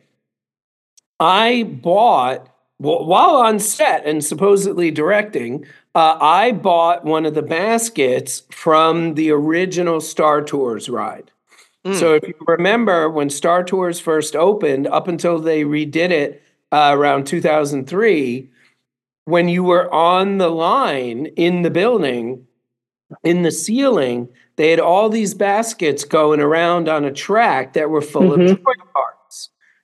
I 1.20 1.64
bought 1.64 2.50
while 2.84 3.36
on 3.36 3.60
set 3.60 4.06
and 4.06 4.24
supposedly 4.24 4.92
directing. 4.92 5.66
Uh, 5.96 6.18
I 6.20 6.52
bought 6.52 7.06
one 7.06 7.26
of 7.26 7.34
the 7.34 7.42
baskets 7.42 8.44
from 8.50 9.14
the 9.14 9.32
original 9.32 10.02
Star 10.02 10.42
Tours 10.42 10.90
ride. 10.90 11.32
Mm. 11.86 12.00
So 12.00 12.16
if 12.16 12.28
you 12.28 12.36
remember 12.48 13.10
when 13.10 13.30
Star 13.30 13.64
Tours 13.64 14.00
first 14.00 14.36
opened, 14.36 14.88
up 14.88 15.08
until 15.08 15.40
they 15.40 15.64
redid 15.64 16.12
it 16.12 16.42
uh, 16.72 16.92
around 16.94 17.28
2003, 17.28 18.50
when 19.26 19.48
you 19.48 19.64
were 19.64 19.94
on 19.94 20.38
the 20.38 20.50
line 20.50 21.28
in 21.38 21.62
the 21.62 21.70
building, 21.70 22.46
in 23.24 23.44
the 23.44 23.52
ceiling, 23.52 24.28
they 24.56 24.72
had 24.72 24.80
all 24.80 25.10
these 25.10 25.34
baskets 25.34 26.04
going 26.04 26.40
around 26.40 26.90
on 26.90 27.06
a 27.06 27.12
track 27.12 27.74
that 27.74 27.90
were 27.90 28.02
full 28.02 28.32
mm-hmm. 28.32 28.54
of 28.54 28.64
toy. 28.64 29.03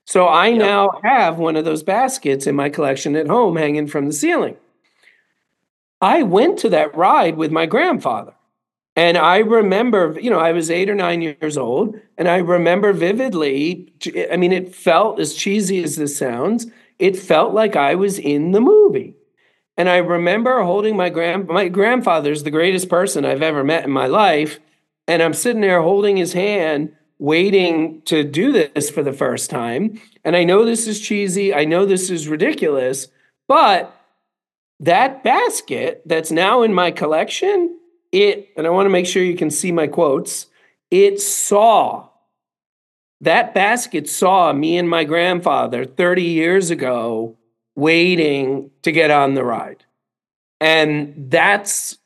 So 0.09 0.25
I 0.25 0.47
yep. 0.47 0.57
now 0.57 0.99
have 1.03 1.37
one 1.37 1.55
of 1.55 1.65
those 1.65 1.83
baskets 1.83 2.47
in 2.47 2.55
my 2.55 2.69
collection 2.69 3.15
at 3.15 3.27
home 3.27 3.57
hanging 3.57 3.85
from 3.85 4.07
the 4.07 4.11
ceiling. 4.11 4.57
I 6.01 6.23
went 6.23 6.57
to 6.59 6.69
that 6.69 6.97
ride 6.97 7.37
with 7.37 7.51
my 7.51 7.67
grandfather. 7.67 8.33
And 8.95 9.19
I 9.19 9.37
remember, 9.37 10.17
you 10.19 10.31
know, 10.31 10.39
I 10.39 10.51
was 10.51 10.71
eight 10.71 10.89
or 10.89 10.95
nine 10.95 11.21
years 11.21 11.59
old, 11.59 11.95
and 12.17 12.27
I 12.27 12.37
remember 12.37 12.91
vividly. 12.91 13.93
I 14.31 14.35
mean, 14.35 14.51
it 14.51 14.73
felt 14.73 15.19
as 15.19 15.35
cheesy 15.35 15.83
as 15.83 15.95
this 15.95 16.17
sounds, 16.17 16.65
it 16.97 17.15
felt 17.15 17.53
like 17.53 17.75
I 17.75 17.93
was 17.93 18.17
in 18.17 18.51
the 18.51 18.61
movie. 18.61 19.13
And 19.77 19.87
I 19.87 19.97
remember 19.97 20.63
holding 20.63 20.97
my 20.97 21.09
grand 21.09 21.47
my 21.49 21.67
grandfather's 21.67 22.41
the 22.41 22.49
greatest 22.49 22.89
person 22.89 23.25
I've 23.25 23.43
ever 23.43 23.63
met 23.63 23.85
in 23.85 23.91
my 23.91 24.07
life. 24.07 24.59
And 25.07 25.21
I'm 25.21 25.35
sitting 25.35 25.61
there 25.61 25.83
holding 25.83 26.17
his 26.17 26.33
hand, 26.33 26.95
waiting 27.19 28.01
to 28.03 28.23
do 28.23 28.51
this 28.51 28.89
for 28.89 29.03
the 29.03 29.13
first 29.13 29.49
time. 29.49 30.01
And 30.23 30.35
I 30.35 30.43
know 30.43 30.65
this 30.65 30.87
is 30.87 30.99
cheesy. 30.99 31.53
I 31.53 31.65
know 31.65 31.85
this 31.85 32.09
is 32.09 32.27
ridiculous, 32.27 33.07
but 33.47 33.93
that 34.79 35.23
basket 35.23 36.01
that's 36.05 36.31
now 36.31 36.61
in 36.61 36.73
my 36.73 36.91
collection, 36.91 37.77
it, 38.11 38.49
and 38.55 38.65
I 38.65 38.69
want 38.69 38.85
to 38.85 38.91
make 38.91 39.05
sure 39.05 39.21
you 39.21 39.35
can 39.35 39.51
see 39.51 39.71
my 39.71 39.87
quotes, 39.87 40.47
it 40.89 41.19
saw 41.19 42.09
that 43.21 43.53
basket 43.53 44.09
saw 44.09 44.53
me 44.53 44.77
and 44.77 44.89
my 44.89 45.03
grandfather 45.03 45.85
30 45.85 46.23
years 46.23 46.69
ago 46.69 47.37
waiting 47.75 48.71
to 48.83 48.91
get 48.91 49.11
on 49.11 49.33
the 49.33 49.43
ride. 49.43 49.83
And 50.61 51.13
that's 51.29 51.97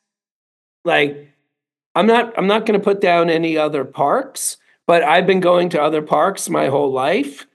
like 0.85 1.29
I'm 1.95 2.07
not 2.07 2.37
I'm 2.37 2.47
not 2.47 2.65
going 2.65 2.79
to 2.79 2.83
put 2.83 2.99
down 3.01 3.29
any 3.29 3.57
other 3.57 3.85
parks, 3.85 4.57
but 4.87 5.03
I've 5.03 5.27
been 5.27 5.39
going 5.39 5.69
to 5.69 5.81
other 5.81 6.01
parks 6.01 6.49
my 6.49 6.67
whole 6.67 6.91
life. 6.91 7.45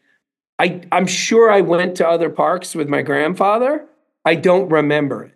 I 0.59 0.83
I'm 0.91 1.07
sure 1.07 1.51
I 1.51 1.61
went 1.61 1.97
to 1.97 2.09
other 2.09 2.31
parks 2.31 2.75
with 2.75 2.89
my 2.89 3.03
grandfather. 3.03 3.87
I 4.25 4.35
don't 4.35 4.69
remember 4.69 5.25
it. 5.25 5.35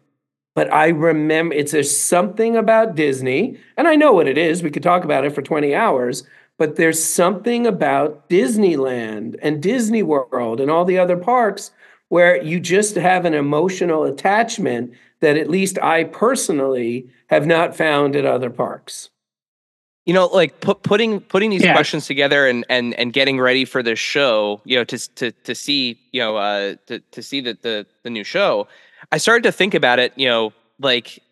But 0.54 0.72
I 0.72 0.88
remember 0.88 1.54
it's 1.54 1.72
there's 1.72 1.96
something 1.96 2.56
about 2.56 2.94
Disney, 2.94 3.58
and 3.76 3.88
I 3.88 3.94
know 3.94 4.12
what 4.12 4.28
it 4.28 4.36
is. 4.36 4.62
We 4.62 4.70
could 4.70 4.82
talk 4.82 5.04
about 5.04 5.24
it 5.24 5.34
for 5.34 5.40
20 5.40 5.74
hours, 5.74 6.24
but 6.58 6.76
there's 6.76 7.02
something 7.02 7.66
about 7.66 8.28
Disneyland 8.28 9.36
and 9.40 9.62
Disney 9.62 10.02
World 10.02 10.60
and 10.60 10.70
all 10.70 10.84
the 10.84 10.98
other 10.98 11.16
parks 11.16 11.70
where 12.08 12.42
you 12.42 12.60
just 12.60 12.96
have 12.96 13.24
an 13.24 13.32
emotional 13.32 14.04
attachment 14.04 14.92
that 15.20 15.38
at 15.38 15.48
least 15.48 15.78
I 15.82 16.04
personally 16.04 17.08
have 17.28 17.46
not 17.46 17.74
found 17.74 18.14
at 18.14 18.26
other 18.26 18.50
parks. 18.50 19.08
You 20.04 20.14
know, 20.14 20.26
like 20.26 20.60
put, 20.60 20.82
putting 20.82 21.20
putting 21.20 21.50
these 21.50 21.62
yeah. 21.62 21.74
questions 21.74 22.06
together 22.06 22.46
and 22.46 22.64
and 22.68 22.94
and 22.94 23.12
getting 23.12 23.38
ready 23.38 23.64
for 23.64 23.82
this 23.82 23.98
show, 23.98 24.60
you 24.64 24.76
know, 24.76 24.84
to 24.84 24.98
to 25.14 25.30
to 25.30 25.54
see, 25.54 26.00
you 26.10 26.20
know, 26.20 26.36
uh, 26.36 26.74
to 26.86 26.98
to 26.98 27.22
see 27.22 27.40
the 27.40 27.56
the 27.62 27.86
the 28.02 28.10
new 28.10 28.24
show, 28.24 28.66
I 29.12 29.18
started 29.18 29.44
to 29.44 29.52
think 29.52 29.74
about 29.74 30.00
it. 30.00 30.12
You 30.16 30.26
know, 30.26 30.52
like 30.80 31.22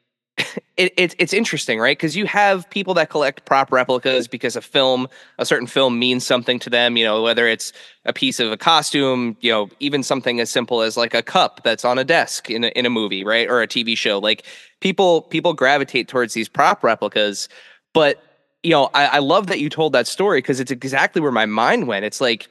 it, 0.76 0.92
it, 0.96 1.14
it's 1.18 1.32
interesting, 1.32 1.78
right? 1.78 1.96
Because 1.96 2.16
you 2.16 2.26
have 2.26 2.68
people 2.70 2.94
that 2.94 3.10
collect 3.10 3.44
prop 3.44 3.72
replicas 3.72 4.28
because 4.28 4.56
a 4.56 4.60
film, 4.60 5.08
a 5.38 5.46
certain 5.46 5.66
film 5.66 5.98
means 5.98 6.26
something 6.26 6.58
to 6.60 6.70
them, 6.70 6.96
you 6.96 7.04
know, 7.04 7.22
whether 7.22 7.46
it's 7.46 7.72
a 8.04 8.12
piece 8.12 8.40
of 8.40 8.50
a 8.52 8.56
costume, 8.56 9.36
you 9.40 9.50
know, 9.50 9.68
even 9.80 10.02
something 10.02 10.40
as 10.40 10.50
simple 10.50 10.82
as 10.82 10.96
like 10.96 11.14
a 11.14 11.22
cup 11.22 11.62
that's 11.64 11.84
on 11.84 11.98
a 11.98 12.04
desk 12.04 12.50
in 12.50 12.64
a, 12.64 12.68
in 12.68 12.86
a 12.86 12.90
movie, 12.90 13.24
right? 13.24 13.48
Or 13.48 13.62
a 13.62 13.68
TV 13.68 13.96
show. 13.96 14.18
Like 14.18 14.44
people, 14.80 15.22
people 15.22 15.52
gravitate 15.52 16.08
towards 16.08 16.34
these 16.34 16.48
prop 16.48 16.82
replicas. 16.82 17.48
But, 17.92 18.22
you 18.62 18.70
know, 18.70 18.90
I, 18.94 19.06
I 19.06 19.18
love 19.18 19.46
that 19.46 19.58
you 19.60 19.68
told 19.68 19.92
that 19.94 20.06
story 20.06 20.38
because 20.38 20.60
it's 20.60 20.70
exactly 20.70 21.22
where 21.22 21.32
my 21.32 21.46
mind 21.46 21.86
went. 21.86 22.04
It's 22.04 22.20
like, 22.20 22.48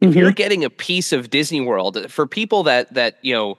if 0.00 0.10
mm-hmm. 0.10 0.18
you're 0.18 0.32
getting 0.32 0.64
a 0.64 0.70
piece 0.70 1.12
of 1.12 1.30
Disney 1.30 1.60
World 1.60 2.10
for 2.10 2.26
people 2.26 2.62
that, 2.62 2.94
that, 2.94 3.18
you 3.22 3.34
know, 3.34 3.58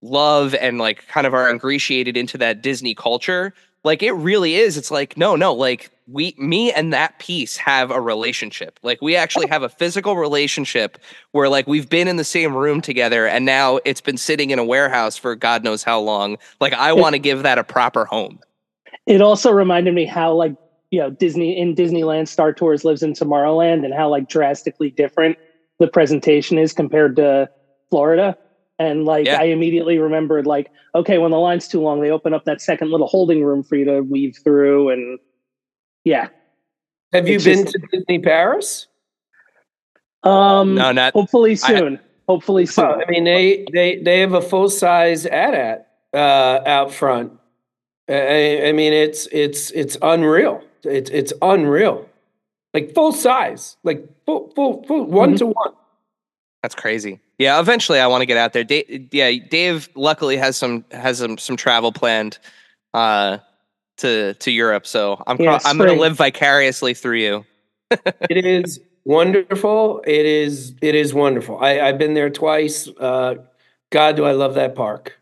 love 0.00 0.54
and 0.54 0.78
like 0.78 1.06
kind 1.08 1.26
of 1.26 1.34
are 1.34 1.50
ingratiated 1.50 2.16
into 2.16 2.38
that 2.38 2.62
Disney 2.62 2.94
culture, 2.94 3.52
like 3.82 4.02
it 4.02 4.12
really 4.12 4.54
is. 4.54 4.76
It's 4.76 4.92
like, 4.92 5.16
no, 5.16 5.34
no, 5.34 5.52
like 5.52 5.90
we, 6.06 6.36
me 6.38 6.72
and 6.72 6.92
that 6.92 7.18
piece 7.18 7.56
have 7.56 7.90
a 7.90 8.00
relationship. 8.00 8.78
Like 8.84 9.02
we 9.02 9.16
actually 9.16 9.48
have 9.48 9.64
a 9.64 9.68
physical 9.68 10.16
relationship 10.16 10.98
where 11.32 11.48
like 11.48 11.66
we've 11.66 11.88
been 11.88 12.06
in 12.06 12.16
the 12.16 12.24
same 12.24 12.54
room 12.54 12.80
together 12.80 13.26
and 13.26 13.44
now 13.44 13.80
it's 13.84 14.00
been 14.00 14.16
sitting 14.16 14.50
in 14.50 14.60
a 14.60 14.64
warehouse 14.64 15.16
for 15.16 15.34
God 15.34 15.64
knows 15.64 15.82
how 15.82 15.98
long. 15.98 16.38
Like 16.60 16.74
I 16.74 16.92
want 16.92 17.14
to 17.14 17.18
give 17.18 17.42
that 17.42 17.58
a 17.58 17.64
proper 17.64 18.04
home. 18.04 18.38
It 19.06 19.20
also 19.20 19.50
reminded 19.50 19.94
me 19.94 20.04
how 20.04 20.32
like, 20.32 20.54
you 20.92 21.00
know, 21.00 21.10
Disney 21.10 21.58
in 21.58 21.74
Disneyland 21.74 22.28
Star 22.28 22.52
Tours 22.52 22.84
lives 22.84 23.02
in 23.02 23.14
Tomorrowland 23.14 23.82
and 23.84 23.94
how 23.94 24.10
like 24.10 24.28
drastically 24.28 24.90
different 24.90 25.38
the 25.78 25.88
presentation 25.88 26.58
is 26.58 26.74
compared 26.74 27.16
to 27.16 27.48
Florida. 27.88 28.36
And 28.78 29.06
like 29.06 29.26
yeah. 29.26 29.40
I 29.40 29.44
immediately 29.44 29.98
remembered, 29.98 30.46
like, 30.46 30.70
okay, 30.94 31.16
when 31.16 31.30
the 31.30 31.38
line's 31.38 31.66
too 31.66 31.80
long, 31.80 32.02
they 32.02 32.10
open 32.10 32.34
up 32.34 32.44
that 32.44 32.60
second 32.60 32.90
little 32.90 33.06
holding 33.06 33.42
room 33.42 33.62
for 33.62 33.76
you 33.76 33.86
to 33.86 34.02
weave 34.02 34.38
through. 34.44 34.90
And 34.90 35.18
yeah. 36.04 36.28
Have 37.14 37.26
you 37.26 37.38
been 37.38 37.64
just, 37.64 37.72
to 37.72 37.78
Disney 37.90 38.18
Paris? 38.18 38.86
Um, 40.24 40.74
no, 40.74 40.92
not 40.92 41.14
hopefully 41.14 41.56
soon. 41.56 41.96
I, 41.96 42.00
hopefully 42.28 42.66
soon. 42.66 42.84
I 42.84 43.04
mean, 43.08 43.24
they 43.24 43.64
they 43.72 43.96
they 43.96 44.20
have 44.20 44.34
a 44.34 44.42
full 44.42 44.68
size 44.68 45.24
AT-AT 45.24 45.88
uh, 46.12 46.60
out 46.66 46.92
front. 46.92 47.32
I, 48.08 48.68
I, 48.68 48.72
mean, 48.72 48.92
it's 48.92 49.26
it's 49.32 49.70
it's 49.70 49.96
unreal. 50.02 50.62
It's 50.84 51.10
it's 51.10 51.32
unreal, 51.42 52.08
like 52.74 52.94
full 52.94 53.12
size, 53.12 53.76
like 53.84 54.06
full 54.26 54.50
full 54.54 54.84
full 54.84 55.04
one 55.04 55.30
mm-hmm. 55.30 55.36
to 55.36 55.46
one. 55.46 55.72
That's 56.62 56.74
crazy. 56.74 57.20
Yeah, 57.38 57.58
eventually 57.58 57.98
I 57.98 58.06
want 58.06 58.22
to 58.22 58.26
get 58.26 58.36
out 58.36 58.52
there. 58.52 58.64
Dave, 58.64 59.08
yeah, 59.12 59.32
Dave 59.50 59.88
luckily 59.94 60.36
has 60.36 60.56
some 60.56 60.84
has 60.92 61.18
some 61.18 61.38
some 61.38 61.56
travel 61.56 61.92
planned 61.92 62.38
uh 62.94 63.38
to 63.98 64.34
to 64.34 64.50
Europe, 64.50 64.86
so 64.86 65.22
I'm 65.26 65.40
yeah, 65.40 65.58
I'm 65.64 65.76
going 65.76 65.94
to 65.94 66.00
live 66.00 66.16
vicariously 66.16 66.94
through 66.94 67.18
you. 67.18 67.46
it 67.90 68.44
is 68.44 68.80
wonderful. 69.04 70.02
It 70.06 70.24
is 70.24 70.74
it 70.80 70.94
is 70.94 71.12
wonderful. 71.12 71.58
I 71.58 71.80
I've 71.80 71.98
been 71.98 72.14
there 72.14 72.30
twice. 72.30 72.88
Uh 72.88 73.36
God, 73.90 74.16
do 74.16 74.24
I 74.24 74.32
love 74.32 74.54
that 74.54 74.74
park. 74.74 75.18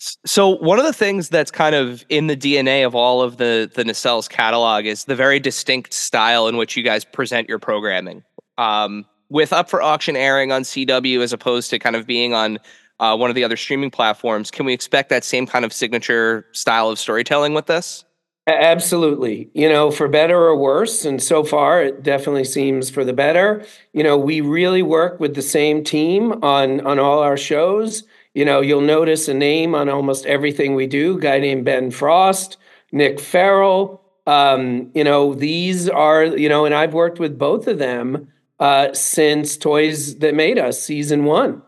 So 0.00 0.48
one 0.48 0.78
of 0.78 0.86
the 0.86 0.94
things 0.94 1.28
that's 1.28 1.50
kind 1.50 1.74
of 1.74 2.04
in 2.08 2.26
the 2.26 2.36
DNA 2.36 2.86
of 2.86 2.94
all 2.94 3.20
of 3.20 3.36
the 3.36 3.70
the 3.74 3.84
Nacelles 3.84 4.28
catalog 4.28 4.86
is 4.86 5.04
the 5.04 5.14
very 5.14 5.38
distinct 5.38 5.92
style 5.92 6.48
in 6.48 6.56
which 6.56 6.76
you 6.76 6.82
guys 6.82 7.04
present 7.04 7.48
your 7.48 7.58
programming. 7.58 8.24
Um, 8.56 9.04
with 9.28 9.52
Up 9.52 9.70
for 9.70 9.82
Auction 9.82 10.16
airing 10.16 10.52
on 10.52 10.62
CW 10.62 11.20
as 11.20 11.32
opposed 11.32 11.70
to 11.70 11.78
kind 11.78 11.96
of 11.96 12.06
being 12.06 12.34
on 12.34 12.58
uh, 12.98 13.16
one 13.16 13.30
of 13.30 13.36
the 13.36 13.44
other 13.44 13.56
streaming 13.56 13.90
platforms, 13.90 14.50
can 14.50 14.66
we 14.66 14.72
expect 14.72 15.08
that 15.10 15.24
same 15.24 15.46
kind 15.46 15.64
of 15.64 15.72
signature 15.72 16.46
style 16.52 16.88
of 16.88 16.98
storytelling 16.98 17.54
with 17.54 17.66
this? 17.66 18.04
Absolutely. 18.46 19.50
You 19.54 19.68
know, 19.68 19.90
for 19.90 20.08
better 20.08 20.36
or 20.36 20.56
worse. 20.56 21.04
And 21.04 21.22
so 21.22 21.44
far, 21.44 21.82
it 21.82 22.02
definitely 22.02 22.44
seems 22.44 22.90
for 22.90 23.04
the 23.04 23.12
better. 23.12 23.64
You 23.92 24.02
know, 24.02 24.18
we 24.18 24.40
really 24.40 24.82
work 24.82 25.20
with 25.20 25.34
the 25.34 25.42
same 25.42 25.84
team 25.84 26.42
on, 26.42 26.80
on 26.86 26.98
all 26.98 27.20
our 27.20 27.36
shows. 27.36 28.02
You 28.34 28.44
know, 28.44 28.60
you'll 28.60 28.80
notice 28.80 29.28
a 29.28 29.34
name 29.34 29.74
on 29.74 29.88
almost 29.88 30.26
everything 30.26 30.74
we 30.74 30.86
do, 30.86 31.18
a 31.18 31.20
guy 31.20 31.38
named 31.38 31.64
Ben 31.64 31.90
Frost, 31.90 32.58
Nick 32.92 33.18
Farrell. 33.18 34.02
Um, 34.26 34.90
you 34.94 35.02
know, 35.02 35.34
these 35.34 35.88
are, 35.88 36.24
you 36.24 36.48
know, 36.48 36.64
and 36.64 36.74
I've 36.74 36.94
worked 36.94 37.18
with 37.18 37.38
both 37.38 37.66
of 37.66 37.78
them 37.78 38.28
uh, 38.60 38.92
since 38.92 39.56
Toys 39.56 40.18
That 40.18 40.34
Made 40.34 40.58
Us 40.58 40.80
season 40.80 41.24
one. 41.24 41.62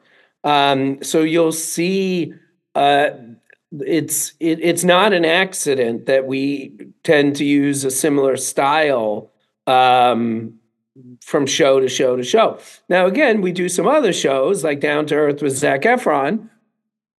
Um, 0.44 1.02
so 1.02 1.22
you'll 1.22 1.52
see 1.52 2.34
uh, 2.74 3.10
it's 3.80 4.34
it, 4.40 4.58
it's 4.60 4.84
not 4.84 5.12
an 5.12 5.24
accident 5.24 6.06
that 6.06 6.26
we 6.26 6.76
tend 7.04 7.36
to 7.36 7.44
use 7.44 7.84
a 7.84 7.90
similar 7.90 8.36
style 8.36 9.30
um, 9.66 10.54
from 11.20 11.46
show 11.46 11.80
to 11.80 11.88
show 11.88 12.16
to 12.16 12.22
show. 12.22 12.58
Now, 12.88 13.06
again, 13.06 13.40
we 13.40 13.52
do 13.52 13.68
some 13.68 13.86
other 13.86 14.12
shows 14.12 14.62
like 14.62 14.80
Down 14.80 15.06
to 15.06 15.14
Earth 15.14 15.42
with 15.42 15.56
Zac 15.56 15.82
Efron, 15.82 16.48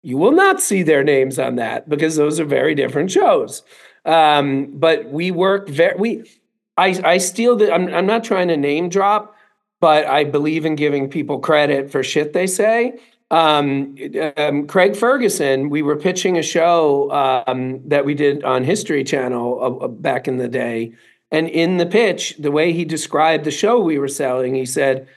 You 0.03 0.17
will 0.17 0.33
not 0.33 0.61
see 0.61 0.83
their 0.83 1.05
names 1.05 1.39
on 1.39 1.57
that 1.57 1.89
because 1.89 2.17
those 2.17 2.41
are 2.41 2.45
very 2.45 2.75
different 2.75 3.11
shows. 3.11 3.63
Um, 4.05 4.73
but 4.73 5.09
we 5.11 5.31
work 5.31 5.69
very 5.69 5.97
we 5.97 6.31
I 6.77 7.01
I 7.05 7.19
steal 7.19 7.57
the 7.57 7.73
I'm 7.73 7.93
I'm 7.95 8.07
not 8.07 8.25
trying 8.25 8.49
to 8.49 8.57
name 8.57 8.89
drop, 8.89 9.37
but 9.81 10.07
I 10.07 10.25
believe 10.25 10.67
in 10.67 10.75
giving 10.75 11.09
people 11.09 11.39
credit 11.39 11.91
for 11.91 12.03
shit 12.03 12.33
they 12.33 12.47
say. 12.47 12.99
Um, 13.33 13.97
um, 14.37 14.67
Craig 14.67 14.95
Ferguson, 14.95 15.71
we 15.71 15.81
were 15.81 15.97
pitching 15.97 16.37
a 16.37 16.43
show 16.43 17.11
um, 17.47 17.81
that 17.89 18.05
we 18.05 18.13
did 18.15 18.45
on 18.45 18.63
History 18.63 19.03
Channel 19.05 19.59
uh, 19.59 19.85
uh, 19.85 19.89
back 19.89 20.29
in 20.29 20.37
the 20.37 20.49
day. 20.49 20.93
And 21.31 21.49
in 21.49 21.79
the 21.79 21.87
pitch, 21.87 22.37
the 22.39 22.51
way 22.51 22.75
he 22.75 22.85
described 22.85 23.45
the 23.45 23.51
show 23.51 23.81
we 23.81 23.99
were 23.99 24.07
selling, 24.07 24.55
he 24.55 24.67
said, 24.67 25.09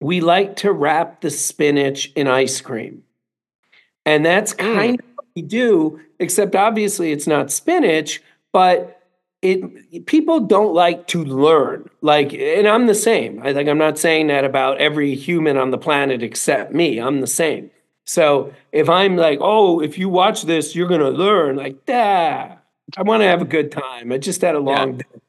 We 0.00 0.20
like 0.20 0.56
to 0.56 0.72
wrap 0.72 1.20
the 1.20 1.30
spinach 1.30 2.10
in 2.16 2.26
ice 2.26 2.60
cream. 2.60 3.04
And 4.04 4.24
that's 4.24 4.52
kind 4.52 4.98
mm. 4.98 5.00
of 5.00 5.16
what 5.16 5.26
we 5.36 5.42
do, 5.42 6.00
except 6.18 6.54
obviously 6.54 7.12
it's 7.12 7.26
not 7.26 7.50
spinach, 7.50 8.22
but 8.52 8.98
it 9.42 10.06
people 10.06 10.40
don't 10.40 10.74
like 10.74 11.06
to 11.08 11.24
learn. 11.24 11.88
Like 12.00 12.32
and 12.32 12.66
i'm 12.66 12.86
the 12.86 12.94
same. 12.94 13.40
I 13.42 13.52
think 13.52 13.68
i'm 13.68 13.78
not 13.78 13.98
saying 13.98 14.28
that 14.28 14.44
about 14.44 14.78
every 14.78 15.14
human 15.14 15.56
on 15.56 15.70
the 15.70 15.78
planet 15.78 16.22
except 16.22 16.72
me. 16.72 16.98
I'm 16.98 17.20
the 17.20 17.26
same. 17.26 17.70
So 18.04 18.52
if 18.72 18.88
i'm 18.88 19.16
like 19.16 19.38
oh 19.40 19.80
if 19.80 19.98
you 19.98 20.08
watch 20.08 20.42
this 20.42 20.74
you're 20.74 20.88
going 20.88 21.00
to 21.00 21.10
learn 21.10 21.56
like 21.56 21.76
ah, 21.88 22.56
i 22.96 23.02
want 23.02 23.22
to 23.22 23.26
have 23.28 23.42
a 23.42 23.46
good 23.46 23.70
time. 23.70 24.10
I 24.12 24.18
just 24.18 24.40
had 24.40 24.54
a 24.54 24.60
long 24.60 24.94
yeah. 24.94 24.98
day. 24.98 25.20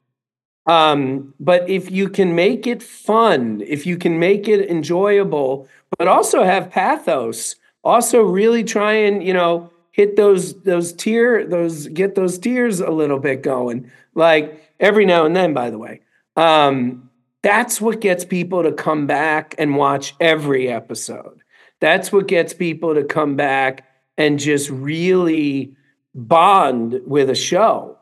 Um, 0.65 1.33
but 1.39 1.67
if 1.67 1.89
you 1.89 2.09
can 2.09 2.35
make 2.35 2.67
it 2.67 2.81
fun 2.81 3.61
if 3.65 3.85
you 3.85 3.97
can 3.97 4.17
make 4.19 4.47
it 4.47 4.69
enjoyable 4.69 5.67
but 5.97 6.07
also 6.07 6.43
have 6.43 6.71
pathos 6.71 7.55
also 7.83 8.21
really 8.21 8.63
try 8.63 8.93
and 8.93 9.23
you 9.23 9.33
know 9.33 9.71
hit 9.91 10.15
those 10.15 10.61
those 10.63 10.93
tear 10.93 11.45
those 11.45 11.87
get 11.87 12.15
those 12.15 12.37
tears 12.37 12.79
a 12.79 12.91
little 12.91 13.19
bit 13.19 13.41
going 13.41 13.89
like 14.15 14.63
every 14.79 15.05
now 15.05 15.25
and 15.25 15.35
then 15.35 15.53
by 15.53 15.69
the 15.69 15.77
way. 15.77 16.01
Um 16.35 17.09
that's 17.41 17.79
what 17.79 18.01
gets 18.01 18.25
people 18.25 18.63
to 18.63 18.71
come 18.71 19.07
back 19.07 19.55
and 19.57 19.77
watch 19.77 20.13
every 20.19 20.67
episode. 20.67 21.41
That's 21.79 22.11
what 22.11 22.27
gets 22.27 22.53
people 22.53 22.93
to 22.95 23.03
come 23.03 23.37
back 23.37 23.87
and 24.17 24.37
just 24.39 24.69
really 24.69 25.73
bond 26.13 27.01
with 27.05 27.29
a 27.29 27.35
show. 27.35 27.97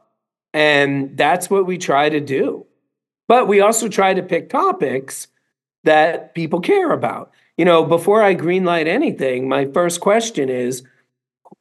And 0.54 1.16
that's 1.16 1.50
what 1.50 1.68
we 1.68 1.78
try 1.78 2.10
to 2.10 2.20
do. 2.20 2.66
But 3.28 3.48
we 3.48 3.62
also 3.62 3.88
try 3.88 4.14
to 4.14 4.24
pick 4.24 4.50
topics 4.50 5.28
that 5.84 6.34
people 6.34 6.60
care 6.60 6.92
about 6.92 7.32
you 7.58 7.66
know 7.66 7.84
before 7.84 8.22
i 8.22 8.36
greenlight 8.36 8.88
anything 8.88 9.50
my 9.50 9.66
first 9.66 10.00
question 10.00 10.50
is 10.50 10.84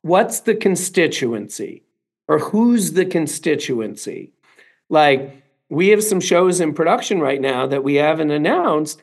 what's 0.03 0.41
the 0.41 0.55
constituency 0.55 1.83
or 2.29 2.39
who's 2.39 2.93
the 2.93 3.07
constituency? 3.07 4.33
Like, 4.89 5.43
we 5.69 5.89
have 5.89 6.03
some 6.03 6.21
shows 6.21 6.61
in 6.61 6.75
production 6.75 7.21
right 7.21 7.41
now 7.41 7.67
that 7.67 7.85
we 7.85 7.97
haven't 7.97 8.31
announced. 8.31 9.03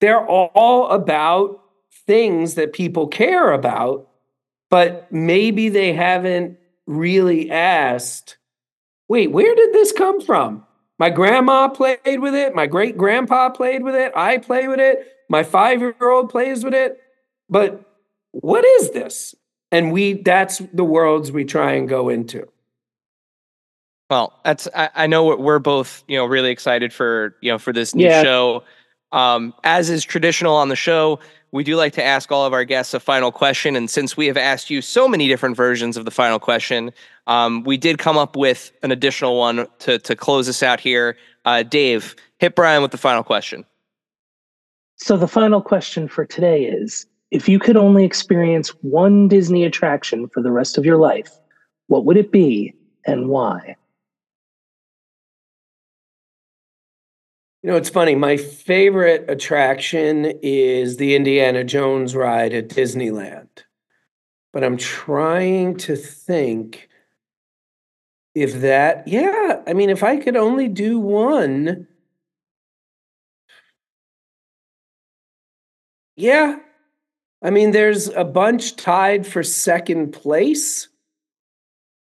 They're 0.00 0.26
all 0.26 0.88
about 0.88 1.62
things 2.06 2.54
that 2.54 2.72
people 2.72 3.06
care 3.08 3.52
about, 3.52 4.08
but 4.70 5.10
maybe 5.12 5.68
they 5.68 5.92
haven't 5.92 6.58
really 6.86 7.50
asked 7.50 8.36
wait, 9.10 9.32
where 9.32 9.54
did 9.54 9.72
this 9.72 9.90
come 9.90 10.20
from? 10.20 10.66
My 10.98 11.08
grandma 11.08 11.68
played 11.68 12.20
with 12.20 12.34
it. 12.34 12.54
My 12.54 12.66
great 12.66 12.98
grandpa 12.98 13.48
played 13.48 13.82
with 13.82 13.94
it. 13.94 14.12
I 14.14 14.36
play 14.36 14.68
with 14.68 14.80
it. 14.80 15.17
My 15.28 15.42
five 15.42 15.80
year 15.80 15.94
old 16.00 16.30
plays 16.30 16.64
with 16.64 16.74
it. 16.74 17.00
But 17.48 17.84
what 18.32 18.64
is 18.64 18.90
this? 18.90 19.34
and 19.70 19.92
we 19.92 20.14
that's 20.14 20.58
the 20.72 20.84
worlds 20.84 21.30
we 21.32 21.44
try 21.44 21.72
and 21.72 21.88
go 21.88 22.08
into 22.08 22.46
well 24.10 24.38
that's 24.44 24.68
i, 24.74 24.90
I 24.94 25.06
know 25.06 25.36
we're 25.36 25.58
both 25.58 26.04
you 26.08 26.16
know 26.16 26.24
really 26.24 26.50
excited 26.50 26.92
for 26.92 27.36
you 27.40 27.50
know 27.50 27.58
for 27.58 27.72
this 27.72 27.94
new 27.94 28.04
yeah. 28.04 28.22
show 28.22 28.64
um, 29.10 29.54
as 29.64 29.88
is 29.88 30.04
traditional 30.04 30.54
on 30.54 30.68
the 30.68 30.76
show 30.76 31.18
we 31.50 31.64
do 31.64 31.76
like 31.76 31.94
to 31.94 32.04
ask 32.04 32.30
all 32.30 32.44
of 32.44 32.52
our 32.52 32.64
guests 32.64 32.92
a 32.92 33.00
final 33.00 33.32
question 33.32 33.74
and 33.74 33.88
since 33.88 34.18
we 34.18 34.26
have 34.26 34.36
asked 34.36 34.68
you 34.68 34.82
so 34.82 35.08
many 35.08 35.28
different 35.28 35.56
versions 35.56 35.96
of 35.96 36.04
the 36.04 36.10
final 36.10 36.38
question 36.38 36.92
um, 37.26 37.62
we 37.64 37.76
did 37.76 37.98
come 37.98 38.18
up 38.18 38.36
with 38.36 38.70
an 38.82 38.90
additional 38.90 39.38
one 39.38 39.66
to 39.78 39.98
to 39.98 40.14
close 40.14 40.48
us 40.48 40.62
out 40.62 40.80
here 40.80 41.16
uh, 41.44 41.62
dave 41.62 42.14
hit 42.38 42.54
brian 42.54 42.82
with 42.82 42.90
the 42.90 42.98
final 42.98 43.22
question 43.22 43.64
so 44.98 45.16
the 45.16 45.28
final 45.28 45.62
question 45.62 46.08
for 46.08 46.24
today 46.24 46.64
is 46.64 47.06
if 47.30 47.48
you 47.48 47.58
could 47.58 47.76
only 47.76 48.04
experience 48.04 48.70
one 48.82 49.28
Disney 49.28 49.64
attraction 49.64 50.28
for 50.28 50.42
the 50.42 50.50
rest 50.50 50.76
of 50.76 50.84
your 50.84 50.96
life, 50.96 51.30
what 51.86 52.04
would 52.04 52.16
it 52.16 52.32
be 52.32 52.74
and 53.06 53.28
why? 53.28 53.76
You 57.62 57.70
know, 57.70 57.76
it's 57.76 57.88
funny. 57.88 58.14
My 58.14 58.36
favorite 58.36 59.24
attraction 59.28 60.32
is 60.42 60.96
the 60.96 61.14
Indiana 61.14 61.64
Jones 61.64 62.14
ride 62.14 62.52
at 62.52 62.68
Disneyland. 62.68 63.48
But 64.52 64.64
I'm 64.64 64.76
trying 64.76 65.76
to 65.78 65.96
think 65.96 66.88
if 68.34 68.60
that, 68.60 69.06
yeah, 69.06 69.62
I 69.66 69.72
mean, 69.72 69.90
if 69.90 70.02
I 70.02 70.16
could 70.16 70.36
only 70.36 70.68
do 70.68 70.98
one, 70.98 71.86
yeah, 76.18 76.58
I 77.42 77.50
mean, 77.50 77.70
there's 77.70 78.08
a 78.08 78.24
bunch 78.24 78.76
tied 78.76 79.26
for 79.26 79.42
second 79.42 80.12
place. 80.12 80.88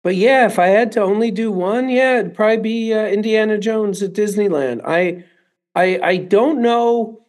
But 0.03 0.15
yeah, 0.15 0.45
if 0.45 0.57
I 0.57 0.67
had 0.67 0.93
to 0.93 1.01
only 1.01 1.31
do 1.31 1.51
one, 1.51 1.89
yeah, 1.89 2.19
it'd 2.19 2.33
probably 2.33 2.57
be 2.57 2.93
uh, 2.93 3.07
Indiana 3.07 3.57
Jones 3.57 4.01
at 4.01 4.13
Disneyland. 4.13 4.81
I, 4.85 5.25
I, 5.75 5.99
I 6.01 6.17
don't 6.17 6.61
know. 6.61 7.25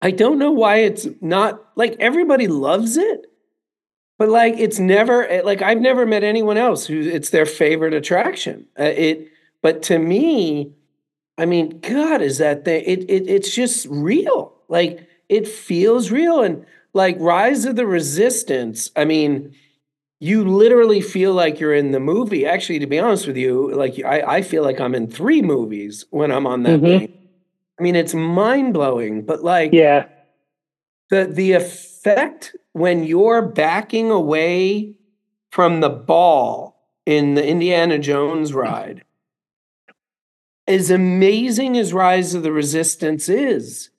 I 0.00 0.10
don't 0.10 0.38
know 0.38 0.52
why 0.52 0.78
it's 0.78 1.06
not 1.20 1.62
like 1.74 1.96
everybody 2.00 2.48
loves 2.48 2.96
it, 2.96 3.26
but 4.18 4.30
like 4.30 4.54
it's 4.58 4.78
never 4.78 5.26
eh, 5.28 5.42
like 5.44 5.60
I've 5.60 5.80
never 5.80 6.06
met 6.06 6.24
anyone 6.24 6.56
else 6.56 6.86
who 6.86 7.00
it's 7.00 7.30
their 7.30 7.46
favorite 7.46 7.92
attraction. 7.92 8.66
Uh, 8.78 8.84
it, 8.84 9.28
but 9.62 9.82
to 9.84 9.98
me, 9.98 10.72
I 11.36 11.44
mean, 11.44 11.80
God, 11.80 12.22
is 12.22 12.38
that 12.38 12.64
thing? 12.64 12.84
It, 12.86 13.10
it 13.10 13.28
it's 13.28 13.54
just 13.54 13.86
real. 13.90 14.54
Like 14.68 15.06
it 15.28 15.46
feels 15.48 16.10
real, 16.10 16.42
and 16.42 16.64
like 16.92 17.16
Rise 17.18 17.64
of 17.64 17.76
the 17.76 17.86
Resistance, 17.86 18.90
I 18.96 19.04
mean, 19.04 19.54
you 20.18 20.48
literally 20.48 21.00
feel 21.00 21.34
like 21.34 21.60
you're 21.60 21.74
in 21.74 21.92
the 21.92 22.00
movie. 22.00 22.46
Actually, 22.46 22.78
to 22.78 22.86
be 22.86 22.98
honest 22.98 23.26
with 23.26 23.36
you, 23.36 23.74
like 23.74 24.02
I, 24.04 24.36
I 24.36 24.42
feel 24.42 24.62
like 24.62 24.80
I'm 24.80 24.94
in 24.94 25.08
three 25.08 25.42
movies 25.42 26.04
when 26.10 26.32
I'm 26.32 26.46
on 26.46 26.62
that 26.62 26.80
mm-hmm. 26.80 27.12
I 27.78 27.82
mean, 27.82 27.94
it's 27.94 28.14
mind 28.14 28.72
blowing, 28.72 29.22
but 29.22 29.42
like, 29.42 29.72
yeah, 29.72 30.06
the 31.10 31.26
the 31.26 31.52
effect 31.52 32.56
when 32.72 33.04
you're 33.04 33.42
backing 33.42 34.10
away 34.10 34.96
from 35.50 35.80
the 35.80 35.90
ball 35.90 36.82
in 37.04 37.34
the 37.34 37.46
Indiana 37.46 37.98
Jones 37.98 38.54
ride, 38.54 39.04
as 40.66 40.90
amazing 40.90 41.76
as 41.76 41.92
Rise 41.92 42.34
of 42.34 42.42
the 42.42 42.52
Resistance 42.52 43.28
is, 43.28 43.90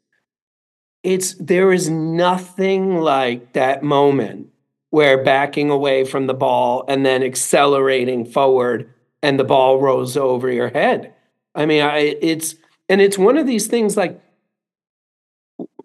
it's 1.08 1.36
there 1.36 1.72
is 1.72 1.90
nothing 1.90 2.98
like 3.00 3.54
that 3.54 3.82
moment 3.82 4.50
where 4.90 5.24
backing 5.24 5.70
away 5.70 6.04
from 6.04 6.28
the 6.28 6.34
ball 6.34 6.84
and 6.90 7.06
then 7.06 7.24
accelerating 7.24 8.26
forward 8.26 8.94
and 9.24 9.40
the 9.40 9.46
ball 9.46 9.80
rolls 9.80 10.18
over 10.18 10.52
your 10.52 10.68
head. 10.68 11.14
I 11.56 11.66
mean, 11.66 11.82
I, 11.82 12.18
it's 12.22 12.56
and 12.90 13.00
it's 13.00 13.18
one 13.18 13.38
of 13.38 13.48
these 13.48 13.68
things 13.68 13.96
like 13.96 14.22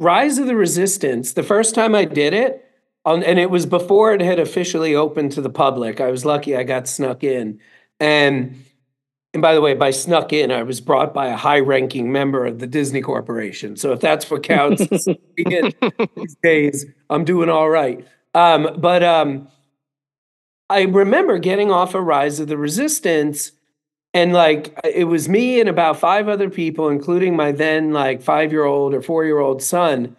Rise 0.01 0.39
of 0.39 0.49
the 0.49 0.57
Resistance. 0.57 1.35
The 1.35 1.45
first 1.45 1.77
time 1.77 1.95
I 1.95 2.05
did 2.05 2.35
it, 2.35 2.69
and 3.05 3.39
it 3.39 3.49
was 3.49 3.65
before 3.65 4.13
it 4.13 4.21
had 4.21 4.41
officially 4.41 4.97
opened 4.97 5.31
to 5.33 5.41
the 5.41 5.51
public. 5.51 6.01
I 6.01 6.11
was 6.11 6.25
lucky 6.25 6.57
I 6.57 6.65
got 6.65 6.89
snuck 6.89 7.23
in, 7.23 7.61
and 8.01 8.65
and 9.35 9.41
by 9.41 9.55
the 9.55 9.63
way, 9.63 9.75
by 9.75 9.91
snuck 9.91 10.33
in, 10.33 10.51
I 10.51 10.63
was 10.63 10.81
brought 10.81 11.15
by 11.15 11.29
a 11.29 11.37
high 11.37 11.61
ranking 11.61 12.13
member 12.13 12.45
of 12.45 12.59
the 12.59 12.67
Disney 12.67 13.01
Corporation. 13.01 13.77
So 13.77 13.93
if 13.93 14.01
that's 14.01 14.31
what 14.31 14.43
counts 14.43 14.87
these 15.37 16.37
days, 16.43 16.87
I'm 17.09 17.25
doing 17.25 17.49
all 17.49 17.71
right. 17.71 18.07
Um, 18.35 18.77
but 18.79 19.03
um, 19.03 19.49
I 20.69 20.83
remember 20.83 21.39
getting 21.39 21.71
off 21.71 21.95
a 21.95 22.01
Rise 22.01 22.41
of 22.41 22.49
the 22.49 22.59
Resistance, 22.59 23.53
and 24.13 24.35
like 24.35 24.79
it 24.85 25.05
was 25.05 25.31
me 25.31 25.61
and 25.61 25.69
about 25.69 25.99
five 25.99 26.29
other 26.29 26.51
people, 26.51 26.91
including 26.91 27.35
my 27.35 27.53
then 27.53 27.93
like 27.93 28.21
five 28.21 28.53
year 28.53 28.65
old 28.65 28.93
or 28.93 29.01
four 29.01 29.25
year 29.25 29.39
old 29.39 29.63
son. 29.63 30.15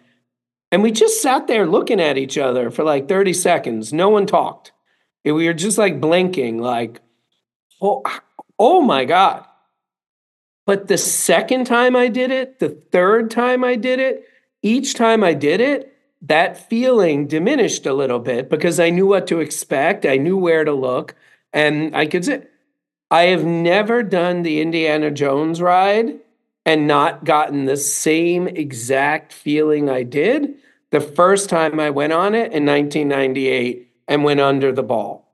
And 0.72 0.82
we 0.82 0.90
just 0.90 1.22
sat 1.22 1.46
there 1.46 1.66
looking 1.66 2.00
at 2.00 2.18
each 2.18 2.36
other 2.36 2.68
for 2.68 2.82
like 2.82 3.08
30 3.08 3.32
seconds. 3.32 3.92
No 3.92 4.08
one 4.08 4.26
talked. 4.26 4.72
And 5.24 5.36
we 5.36 5.46
were 5.46 5.54
just 5.54 5.78
like 5.78 6.00
blinking, 6.00 6.58
like, 6.58 7.00
oh, 7.80 8.02
oh 8.58 8.80
my 8.80 9.04
God. 9.04 9.44
But 10.66 10.88
the 10.88 10.98
second 10.98 11.66
time 11.66 11.94
I 11.94 12.08
did 12.08 12.30
it, 12.30 12.58
the 12.58 12.70
third 12.70 13.30
time 13.30 13.62
I 13.64 13.76
did 13.76 14.00
it, 14.00 14.24
each 14.62 14.94
time 14.94 15.22
I 15.22 15.34
did 15.34 15.60
it, 15.60 15.94
that 16.22 16.56
feeling 16.70 17.26
diminished 17.26 17.84
a 17.84 17.92
little 17.92 18.18
bit 18.18 18.48
because 18.48 18.80
I 18.80 18.88
knew 18.88 19.06
what 19.06 19.26
to 19.26 19.40
expect. 19.40 20.06
I 20.06 20.16
knew 20.16 20.38
where 20.38 20.64
to 20.64 20.72
look, 20.72 21.14
and 21.52 21.94
I 21.94 22.06
could 22.06 22.24
say, 22.24 22.44
I 23.10 23.24
have 23.24 23.44
never 23.44 24.02
done 24.02 24.42
the 24.42 24.60
Indiana 24.62 25.10
Jones 25.10 25.60
ride 25.60 26.18
and 26.64 26.86
not 26.86 27.24
gotten 27.24 27.66
the 27.66 27.76
same 27.76 28.48
exact 28.48 29.32
feeling 29.34 29.90
I 29.90 30.02
did 30.02 30.54
the 30.90 31.00
first 31.00 31.50
time 31.50 31.78
I 31.78 31.90
went 31.90 32.12
on 32.14 32.34
it 32.34 32.52
in 32.52 32.64
1998 32.64 33.88
and 34.08 34.24
went 34.24 34.40
under 34.40 34.72
the 34.72 34.82
ball. 34.82 35.28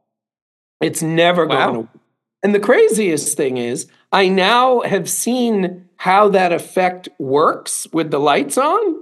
It's 0.81 1.03
never 1.03 1.47
Wow. 1.47 1.73
going 1.73 1.87
to. 1.87 2.00
And 2.43 2.55
the 2.55 2.61
craziest 2.61 3.37
thing 3.37 3.59
is, 3.59 3.87
I 4.13 4.29
now 4.29 4.81
have 4.81 5.09
seen 5.09 5.89
how 5.97 6.29
that 6.31 6.53
effect 6.53 7.09
works 7.19 7.87
with 7.93 8.11
the 8.11 8.19
lights 8.19 8.57
on. 8.57 8.97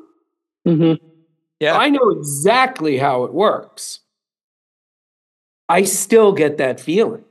hmm 0.65 0.95
Yeah. 1.61 1.77
I 1.79 1.89
know 1.91 2.11
exactly 2.11 2.99
how 2.99 3.25
it 3.25 3.33
works. 3.33 4.01
I 5.69 5.85
still 5.85 6.33
get 6.33 6.57
that 6.59 6.81
feeling. 6.81 7.25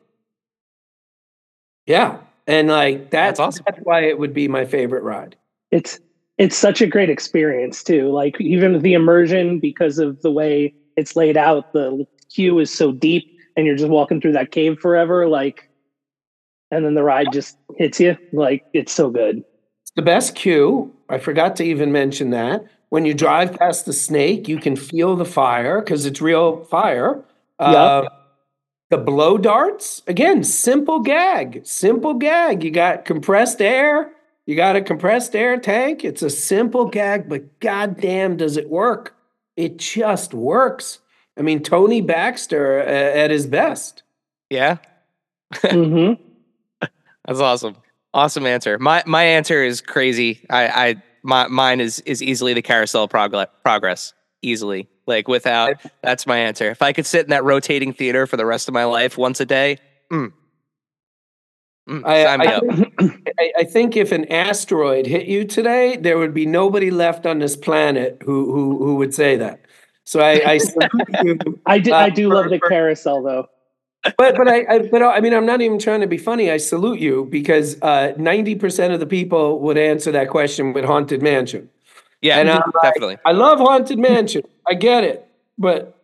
Yeah. 1.86 2.20
And 2.46 2.70
like 2.70 3.10
that's, 3.10 3.38
That's 3.38 3.40
awesome. 3.40 3.64
that's 3.68 3.80
why 3.84 4.02
it 4.06 4.20
would 4.20 4.34
be 4.34 4.48
my 4.48 4.64
favorite 4.66 5.04
ride. 5.04 5.36
It's 5.72 6.00
it's 6.38 6.56
such 6.56 6.82
a 6.82 6.88
great 6.88 7.10
experience 7.10 7.84
too. 7.84 8.10
Like 8.10 8.40
even 8.40 8.82
the 8.82 8.94
immersion 8.94 9.60
because 9.60 9.98
of 10.00 10.22
the 10.22 10.32
way 10.32 10.74
it's 10.96 11.16
laid 11.16 11.36
out, 11.36 11.74
the 11.74 12.06
queue 12.30 12.60
is 12.60 12.72
so 12.74 12.92
deep, 12.92 13.38
and 13.56 13.66
you're 13.66 13.76
just 13.76 13.90
walking 13.90 14.22
through 14.22 14.34
that 14.34 14.52
cave 14.52 14.80
forever. 14.80 15.28
Like, 15.28 15.67
and 16.72 16.86
then 16.86 16.94
the 16.94 17.04
ride 17.04 17.28
just 17.32 17.58
hits 17.78 18.00
you. 18.00 18.18
Like 18.34 18.66
it's 18.74 18.94
so 18.94 19.10
good. 19.10 19.44
It's 19.84 19.92
the 19.96 20.02
best 20.02 20.36
cue. 20.36 20.94
I 21.10 21.18
forgot 21.18 21.56
to 21.58 21.64
even 21.64 21.92
mention 21.92 22.32
that. 22.32 22.66
When 22.90 23.06
you 23.06 23.14
drive 23.14 23.54
past 23.58 23.86
the 23.86 23.94
snake, 23.94 24.48
you 24.48 24.60
can 24.60 24.76
feel 24.76 25.16
the 25.16 25.26
fire 25.26 25.82
because 25.82 26.06
it's 26.06 26.22
real 26.22 26.64
fire. 26.66 27.24
Uh, 27.60 28.08
the 28.90 28.98
blow 28.98 29.38
darts, 29.38 30.02
again, 30.08 30.44
simple 30.44 31.00
gag, 31.00 31.66
simple 31.66 32.14
gag. 32.14 32.64
You 32.64 32.72
got 32.72 33.04
compressed 33.04 33.62
air, 33.62 34.14
you 34.46 34.56
got 34.56 34.78
a 34.78 34.82
compressed 34.82 35.36
air 35.36 35.60
tank. 35.60 36.06
It's 36.06 36.22
a 36.22 36.30
simple 36.30 36.86
gag, 36.86 37.28
but 37.28 37.60
goddamn, 37.60 38.38
does 38.38 38.56
it 38.56 38.70
work? 38.70 39.16
It 39.58 39.78
just 39.78 40.34
works. 40.34 41.00
I 41.38 41.42
mean, 41.42 41.62
Tony 41.62 42.00
Baxter 42.00 42.80
uh, 42.80 42.86
at 42.86 43.32
his 43.32 43.46
best. 43.46 44.04
yeah. 44.50 44.78
hmm 45.62 46.14
That's 47.28 47.40
awesome. 47.40 47.76
Awesome 48.14 48.46
answer. 48.46 48.80
My 48.80 49.04
my 49.06 49.24
answer 49.24 49.64
is 49.64 49.82
crazy. 49.82 50.46
I 50.50 50.68
I 50.90 50.96
my 51.24 51.48
mine 51.48 51.82
is 51.82 52.00
is 52.02 52.24
easily 52.24 52.54
the 52.54 52.62
carousel 52.62 53.08
progress 53.08 53.48
progress. 53.64 54.14
Easily. 54.42 54.88
Like 55.08 55.28
without 55.28 55.76
that's 56.02 56.26
my 56.26 56.38
answer. 56.38 56.70
If 56.70 56.82
I 56.82 56.94
could 56.94 57.06
sit 57.06 57.26
in 57.26 57.30
that 57.30 57.44
rotating 57.44 57.94
theater 57.94 58.26
for 58.28 58.38
the 58.38 58.46
rest 58.46 58.68
of 58.68 58.74
my 58.74 58.86
life 58.86 59.18
once 59.18 59.40
a 59.40 59.46
day, 59.46 59.78
mm. 60.12 60.32
Mm, 61.90 62.06
I- 62.06 62.24
sign 62.24 62.40
me 62.40 62.48
I 62.48 62.54
up. 62.56 62.64
I, 63.40 63.52
I 63.60 63.64
think 63.64 63.96
if 63.96 64.12
an 64.12 64.30
asteroid 64.32 65.06
hit 65.06 65.28
you 65.28 65.46
today, 65.46 65.96
there 65.98 66.18
would 66.18 66.34
be 66.34 66.46
nobody 66.46 66.92
left 66.92 67.26
on 67.26 67.40
this 67.40 67.56
planet 67.56 68.22
who 68.26 68.52
who 68.52 68.78
who 68.84 68.96
would 68.96 69.14
say 69.14 69.38
that. 69.38 69.62
So 70.06 70.20
I, 70.22 70.42
I 70.46 70.60
you. 71.24 71.38
I 71.66 71.80
do. 71.80 71.94
Uh, 71.94 71.98
I 71.98 72.10
do 72.10 72.30
for- 72.30 72.36
love 72.36 72.50
the 72.50 72.60
for- 72.60 72.70
carousel 72.70 73.22
though. 73.24 73.48
But 74.04 74.36
but 74.36 74.48
I, 74.48 74.66
I 74.70 74.80
but 74.90 75.02
I 75.02 75.20
mean 75.20 75.34
I'm 75.34 75.46
not 75.46 75.62
even 75.62 75.80
trying 75.80 76.02
to 76.02 76.08
be 76.08 76.18
funny. 76.18 76.50
I 76.52 76.58
salute 76.58 77.00
you 77.00 77.26
because 77.30 77.82
uh, 77.82 78.14
ninety 78.18 78.56
percent 78.56 78.94
of 78.94 79.00
the 79.00 79.06
people 79.06 79.60
would 79.62 79.78
answer 79.78 80.12
that 80.12 80.30
question 80.30 80.74
with 80.74 80.86
haunted 80.86 81.22
mansion. 81.22 81.70
Yeah, 82.22 82.40
And 82.40 82.50
I'm 82.50 82.62
like, 82.74 82.94
definitely. 82.94 83.18
I 83.26 83.32
love 83.32 83.60
haunted 83.60 84.00
mansion. 84.00 84.42
I 84.68 84.74
get 84.74 85.04
it, 85.04 85.28
but 85.58 86.00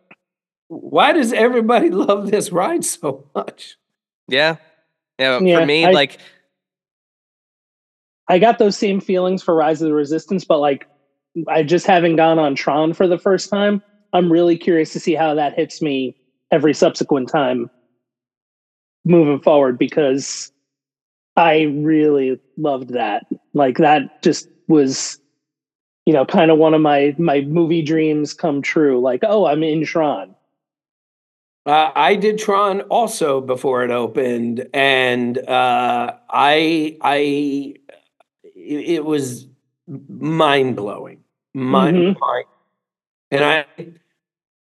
why 0.68 1.12
does 1.12 1.32
everybody 1.32 1.90
love 2.06 2.30
this 2.30 2.52
ride 2.52 2.84
so 2.84 3.24
much? 3.34 3.76
Yeah. 4.28 4.56
Yeah. 5.18 5.40
Yeah, 5.40 5.60
for 5.60 5.66
me, 5.66 5.84
I- 5.86 5.90
like 5.90 6.18
I 8.28 8.38
got 8.38 8.58
those 8.58 8.76
same 8.76 9.00
feelings 9.00 9.42
for 9.42 9.54
Rise 9.54 9.82
of 9.82 9.88
the 9.88 9.94
Resistance, 9.94 10.44
but 10.44 10.58
like 10.58 10.86
I 11.48 11.62
just 11.62 11.86
haven't 11.86 12.16
gone 12.16 12.38
on 12.38 12.54
Tron 12.54 12.94
for 12.94 13.06
the 13.06 13.18
first 13.18 13.50
time. 13.50 13.82
I'm 14.12 14.30
really 14.30 14.56
curious 14.56 14.92
to 14.92 15.00
see 15.00 15.14
how 15.14 15.34
that 15.34 15.54
hits 15.54 15.82
me 15.82 16.16
every 16.50 16.72
subsequent 16.72 17.28
time 17.28 17.68
moving 19.04 19.40
forward 19.40 19.78
because 19.78 20.52
I 21.36 21.62
really 21.62 22.40
loved 22.56 22.90
that. 22.90 23.26
Like 23.52 23.78
that 23.78 24.22
just 24.22 24.48
was 24.68 25.18
you 26.06 26.12
know 26.12 26.24
kind 26.24 26.50
of 26.50 26.58
one 26.58 26.74
of 26.74 26.80
my 26.80 27.14
my 27.18 27.40
movie 27.42 27.82
dreams 27.82 28.34
come 28.34 28.62
true. 28.62 29.00
Like, 29.00 29.20
oh, 29.22 29.46
I'm 29.46 29.62
in 29.62 29.84
Tron. 29.84 30.34
Uh, 31.66 31.90
I 31.94 32.16
did 32.16 32.38
Tron 32.38 32.82
also 32.82 33.40
before 33.40 33.84
it 33.84 33.90
opened, 33.90 34.68
and 34.74 35.38
uh, 35.38 36.14
I 36.28 36.96
I 37.00 37.74
it, 38.54 38.88
it 38.96 39.04
was 39.04 39.46
mind 39.86 40.76
blowing, 40.76 41.24
mind 41.54 42.16
blowing, 42.18 42.44
and 43.30 43.44
I. 43.44 43.66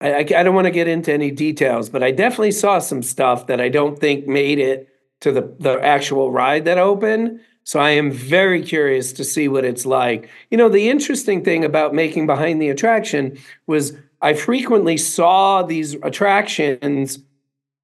I, 0.01 0.13
I 0.13 0.19
I 0.19 0.43
don't 0.43 0.55
want 0.55 0.67
to 0.67 0.71
get 0.71 0.89
into 0.89 1.13
any 1.13 1.31
details, 1.31 1.89
but 1.89 2.03
I 2.03 2.11
definitely 2.11 2.53
saw 2.53 2.79
some 2.79 3.03
stuff 3.03 3.47
that 3.47 3.61
I 3.61 3.69
don't 3.69 3.99
think 3.99 4.27
made 4.27 4.59
it 4.59 4.89
to 5.21 5.33
the, 5.33 5.53
the 5.59 5.81
actual 5.83 6.31
ride 6.31 6.65
that 6.67 6.79
opened. 6.79 7.41
So 7.65 7.81
I 7.81 7.91
am 7.91 8.11
very 8.11 8.63
curious 8.63 9.13
to 9.15 9.25
see 9.25 9.49
what 9.49 9.65
it's 9.65 9.85
like. 9.85 10.29
You 10.51 10.57
know, 10.57 10.69
the 10.69 10.89
interesting 10.89 11.45
thing 11.45 11.65
about 11.65 11.95
making 11.95 12.27
behind 12.27 12.63
the 12.63 12.71
attraction 12.71 13.37
was 13.67 13.95
I 14.23 14.35
frequently 14.35 14.97
saw 14.97 15.63
these 15.63 15.95
attractions 16.03 17.19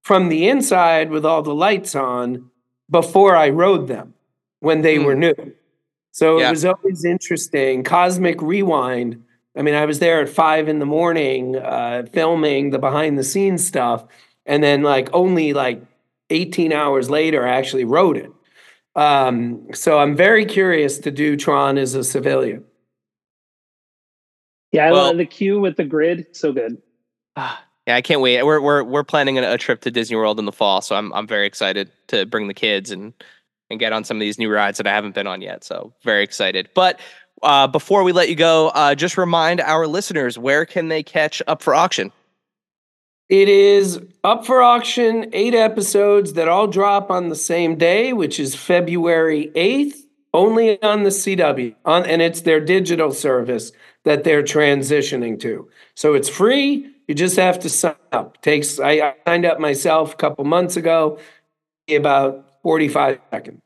from 0.03 0.29
the 0.29 0.49
inside 0.49 1.11
with 1.11 1.25
all 1.25 1.43
the 1.43 1.55
lights 1.55 1.95
on 1.95 2.51
before 2.91 3.37
I 3.37 3.49
rode 3.51 3.89
them 3.89 4.15
when 4.61 4.83
they 4.83 4.97
hmm. 4.97 5.05
were 5.05 5.15
new. 5.15 5.35
So 6.13 6.39
Yeah. 6.39 6.49
it 6.49 6.51
was 6.51 6.65
always 6.65 7.05
interesting. 7.05 7.83
Cosmic 7.83 8.41
Rewind. 8.41 9.24
I 9.57 9.63
mean, 9.63 9.75
I 9.75 9.85
was 9.87 9.99
there 10.01 10.21
at 10.21 10.29
five 10.29 10.69
in 10.69 10.79
the 10.81 10.87
morning 10.87 11.57
uh, 11.57 12.05
filming 12.13 12.71
the 12.71 12.79
behind 12.79 13.19
the 13.19 13.25
scenes 13.25 13.67
stuff. 13.67 14.05
And 14.47 14.63
then, 14.63 14.83
like, 14.83 15.09
only 15.13 15.53
like 15.53 15.81
18 16.31 16.73
hours 16.73 17.09
later, 17.09 17.47
I 17.47 17.57
actually 17.57 17.85
wrote 17.85 18.17
it. 18.17 18.31
Um, 18.97 19.69
so 19.73 19.99
I'm 19.99 20.17
very 20.17 20.45
curious 20.45 20.99
to 20.99 21.11
do 21.11 21.37
Tron 21.37 21.79
as 21.79 21.95
a 21.95 22.05
civilian. 22.05 22.65
Yeah, 24.73 24.87
I 24.89 24.93
Well- 24.93 25.07
love 25.07 25.17
the 25.19 25.27
queue 25.27 25.61
with 25.61 25.77
the 25.77 25.85
grid. 25.85 26.27
So 26.37 26.53
good. 26.53 26.79
ah, 27.37 27.63
yeah, 27.87 27.97
I 27.97 28.03
can't 28.03 28.21
wait. 28.21 28.43
We're 28.43 28.61
we're 28.61 28.83
we're 28.83 29.05
planning 29.05 29.39
a, 29.39 29.53
a 29.53 29.59
trip 29.59 29.81
to 29.83 29.91
Disney 29.91 30.17
World 30.17 30.39
in 30.39 30.45
the 30.47 30.53
fall, 30.53 30.81
so 30.81 30.97
I'm 30.97 31.13
I'm 31.13 31.27
very 31.27 31.47
excited 31.47 31.91
to 32.09 32.27
bring 32.27 32.49
the 32.49 32.55
kids 32.55 32.91
and 32.91 33.13
and 33.71 33.81
get 33.81 33.93
on 33.93 34.05
some 34.05 34.17
of 34.17 34.21
these 34.21 34.39
new 34.39 34.51
rides 34.53 34.79
that 34.79 34.87
I 34.87 34.91
haven't 34.93 35.15
been 35.15 35.27
on 35.27 35.41
yet. 35.43 35.65
So 35.65 35.93
very 36.03 36.23
excited. 36.23 36.69
But 36.75 37.01
uh, 37.45 37.67
before 37.67 38.03
we 38.03 38.13
let 38.13 38.29
you 38.29 38.35
go, 38.35 38.69
uh, 38.69 38.95
just 38.95 39.17
remind 39.17 39.61
our 39.61 39.87
listeners 39.87 40.39
where 40.39 40.67
can 40.67 40.89
they 40.89 41.03
catch 41.03 41.43
up 41.47 41.63
for 41.63 41.75
auction? 41.75 42.11
It 43.29 43.49
is 43.49 44.01
up 44.23 44.45
for 44.45 44.61
auction, 44.63 45.31
eight 45.33 45.55
episodes 45.55 46.35
that 46.35 46.49
all 46.49 46.67
drop 46.67 47.11
on 47.11 47.31
the 47.31 47.37
same 47.37 47.77
day, 47.77 48.13
which 48.13 48.39
is 48.39 48.55
February 48.55 49.51
8th, 49.55 49.97
only 50.35 50.83
on 50.83 51.05
the 51.05 51.11
CW. 51.11 51.75
On, 51.87 52.05
and 52.05 52.21
it's 52.21 52.43
their 52.43 52.61
digital 52.61 53.13
service 53.13 53.73
that 54.05 54.25
they're 54.25 54.43
transitioning 54.43 55.41
to. 55.41 55.69
So 55.95 56.13
it's 56.13 56.29
free. 56.29 56.91
You 57.09 57.15
just 57.15 57.37
have 57.37 57.59
to 57.61 57.71
sign 57.71 57.95
up. 58.13 58.43
Takes 58.43 58.79
I, 58.79 58.91
I 58.93 59.15
signed 59.27 59.47
up 59.47 59.59
myself 59.59 60.13
a 60.13 60.17
couple 60.17 60.45
months 60.45 60.77
ago, 60.77 61.19
about 61.89 62.47
45 62.63 63.21
seconds. 63.31 63.64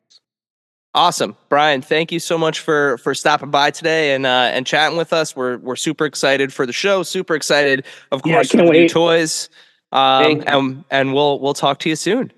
Awesome, 0.95 1.37
Brian. 1.49 1.83
Thank 1.83 2.11
you 2.11 2.19
so 2.19 2.39
much 2.39 2.61
for 2.61 2.99
for 2.99 3.15
stopping 3.15 3.51
by 3.51 3.71
today 3.71 4.15
and 4.15 4.25
uh, 4.27 4.51
and 4.53 4.67
chatting 4.67 4.97
with 4.97 5.13
us. 5.13 5.37
We're 5.37 5.59
we're 5.59 5.77
super 5.77 6.07
excited 6.07 6.53
for 6.53 6.67
the 6.67 6.73
show. 6.73 7.03
Super 7.03 7.35
excited, 7.35 7.85
of 8.11 8.23
Yeah, 8.25 8.35
course, 8.37 8.51
for 8.51 8.63
new 8.63 8.89
toys. 8.89 9.49
Um, 9.93 10.43
and 10.47 10.85
and 10.91 11.15
we'll 11.15 11.39
we'll 11.41 11.55
talk 11.55 11.79
to 11.81 11.89
you 11.89 11.97
soon. 11.97 12.33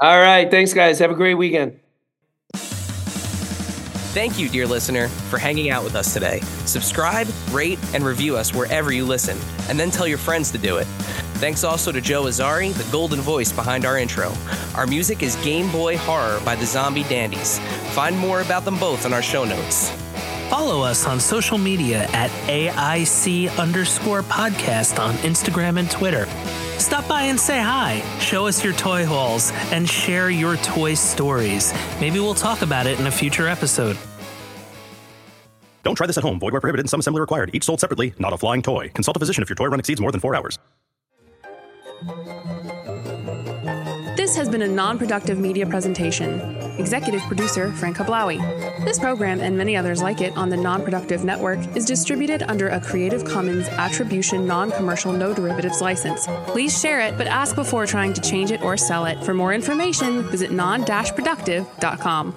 All 0.00 0.18
right. 0.20 0.50
Thanks, 0.50 0.72
guys. 0.72 0.98
Have 0.98 1.10
a 1.10 1.14
great 1.14 1.34
weekend. 1.34 1.80
Thank 4.18 4.36
you, 4.36 4.48
dear 4.48 4.66
listener, 4.66 5.06
for 5.06 5.38
hanging 5.38 5.70
out 5.70 5.84
with 5.84 5.94
us 5.94 6.12
today. 6.12 6.40
Subscribe, 6.64 7.28
rate, 7.52 7.78
and 7.94 8.04
review 8.04 8.36
us 8.36 8.52
wherever 8.52 8.90
you 8.90 9.06
listen, 9.06 9.38
and 9.68 9.78
then 9.78 9.92
tell 9.92 10.08
your 10.08 10.18
friends 10.18 10.50
to 10.50 10.58
do 10.58 10.78
it. 10.78 10.88
Thanks 11.38 11.62
also 11.62 11.92
to 11.92 12.00
Joe 12.00 12.24
Azzari, 12.24 12.72
the 12.74 12.90
golden 12.90 13.20
voice 13.20 13.52
behind 13.52 13.84
our 13.84 13.96
intro. 13.96 14.32
Our 14.74 14.88
music 14.88 15.22
is 15.22 15.36
Game 15.36 15.70
Boy 15.70 15.96
Horror 15.98 16.40
by 16.44 16.56
the 16.56 16.66
Zombie 16.66 17.04
Dandies. 17.04 17.60
Find 17.94 18.18
more 18.18 18.40
about 18.40 18.64
them 18.64 18.76
both 18.80 19.06
in 19.06 19.12
our 19.12 19.22
show 19.22 19.44
notes. 19.44 19.92
Follow 20.50 20.82
us 20.82 21.06
on 21.06 21.20
social 21.20 21.56
media 21.56 22.08
at 22.12 22.30
AIC 22.48 23.56
underscore 23.56 24.24
podcast 24.24 24.98
on 24.98 25.14
Instagram 25.18 25.78
and 25.78 25.88
Twitter. 25.92 26.26
Stop 26.80 27.06
by 27.06 27.22
and 27.22 27.38
say 27.38 27.60
hi, 27.60 28.00
show 28.18 28.48
us 28.48 28.64
your 28.64 28.72
toy 28.72 29.06
hauls, 29.06 29.52
and 29.70 29.88
share 29.88 30.28
your 30.28 30.56
toy 30.56 30.94
stories. 30.94 31.72
Maybe 32.00 32.18
we'll 32.18 32.34
talk 32.34 32.62
about 32.62 32.88
it 32.88 32.98
in 32.98 33.06
a 33.06 33.12
future 33.12 33.46
episode. 33.46 33.96
Don't 35.82 35.94
try 35.94 36.06
this 36.06 36.18
at 36.18 36.24
home. 36.24 36.38
Void 36.38 36.52
where 36.52 36.60
prohibited 36.60 36.84
and 36.84 36.90
some 36.90 37.00
assembly 37.00 37.20
required. 37.20 37.50
Each 37.52 37.64
sold 37.64 37.80
separately, 37.80 38.12
not 38.18 38.32
a 38.32 38.38
flying 38.38 38.62
toy. 38.62 38.88
Consult 38.94 39.16
a 39.16 39.20
physician 39.20 39.42
if 39.42 39.48
your 39.48 39.56
toy 39.56 39.66
run 39.66 39.80
exceeds 39.80 40.00
more 40.00 40.12
than 40.12 40.20
four 40.20 40.34
hours. 40.34 40.58
This 44.16 44.36
has 44.36 44.48
been 44.48 44.62
a 44.62 44.68
non 44.68 44.98
productive 44.98 45.38
media 45.38 45.66
presentation. 45.66 46.40
Executive 46.78 47.22
producer 47.22 47.72
Frank 47.72 47.96
Hablawi. 47.96 48.38
This 48.84 48.98
program 48.98 49.40
and 49.40 49.56
many 49.56 49.76
others 49.76 50.02
like 50.02 50.20
it 50.20 50.36
on 50.36 50.48
the 50.48 50.56
Non 50.56 50.84
Productive 50.84 51.24
Network 51.24 51.58
is 51.76 51.84
distributed 51.84 52.42
under 52.42 52.68
a 52.68 52.80
Creative 52.80 53.24
Commons 53.24 53.66
Attribution 53.68 54.46
Non 54.46 54.70
Commercial 54.70 55.12
No 55.12 55.32
Derivatives 55.32 55.80
license. 55.80 56.26
Please 56.46 56.78
share 56.78 57.00
it, 57.00 57.16
but 57.16 57.26
ask 57.26 57.56
before 57.56 57.86
trying 57.86 58.12
to 58.12 58.20
change 58.20 58.52
it 58.52 58.62
or 58.62 58.76
sell 58.76 59.06
it. 59.06 59.22
For 59.24 59.34
more 59.34 59.54
information, 59.54 60.22
visit 60.30 60.52
non 60.52 60.84
productive.com. 60.84 62.34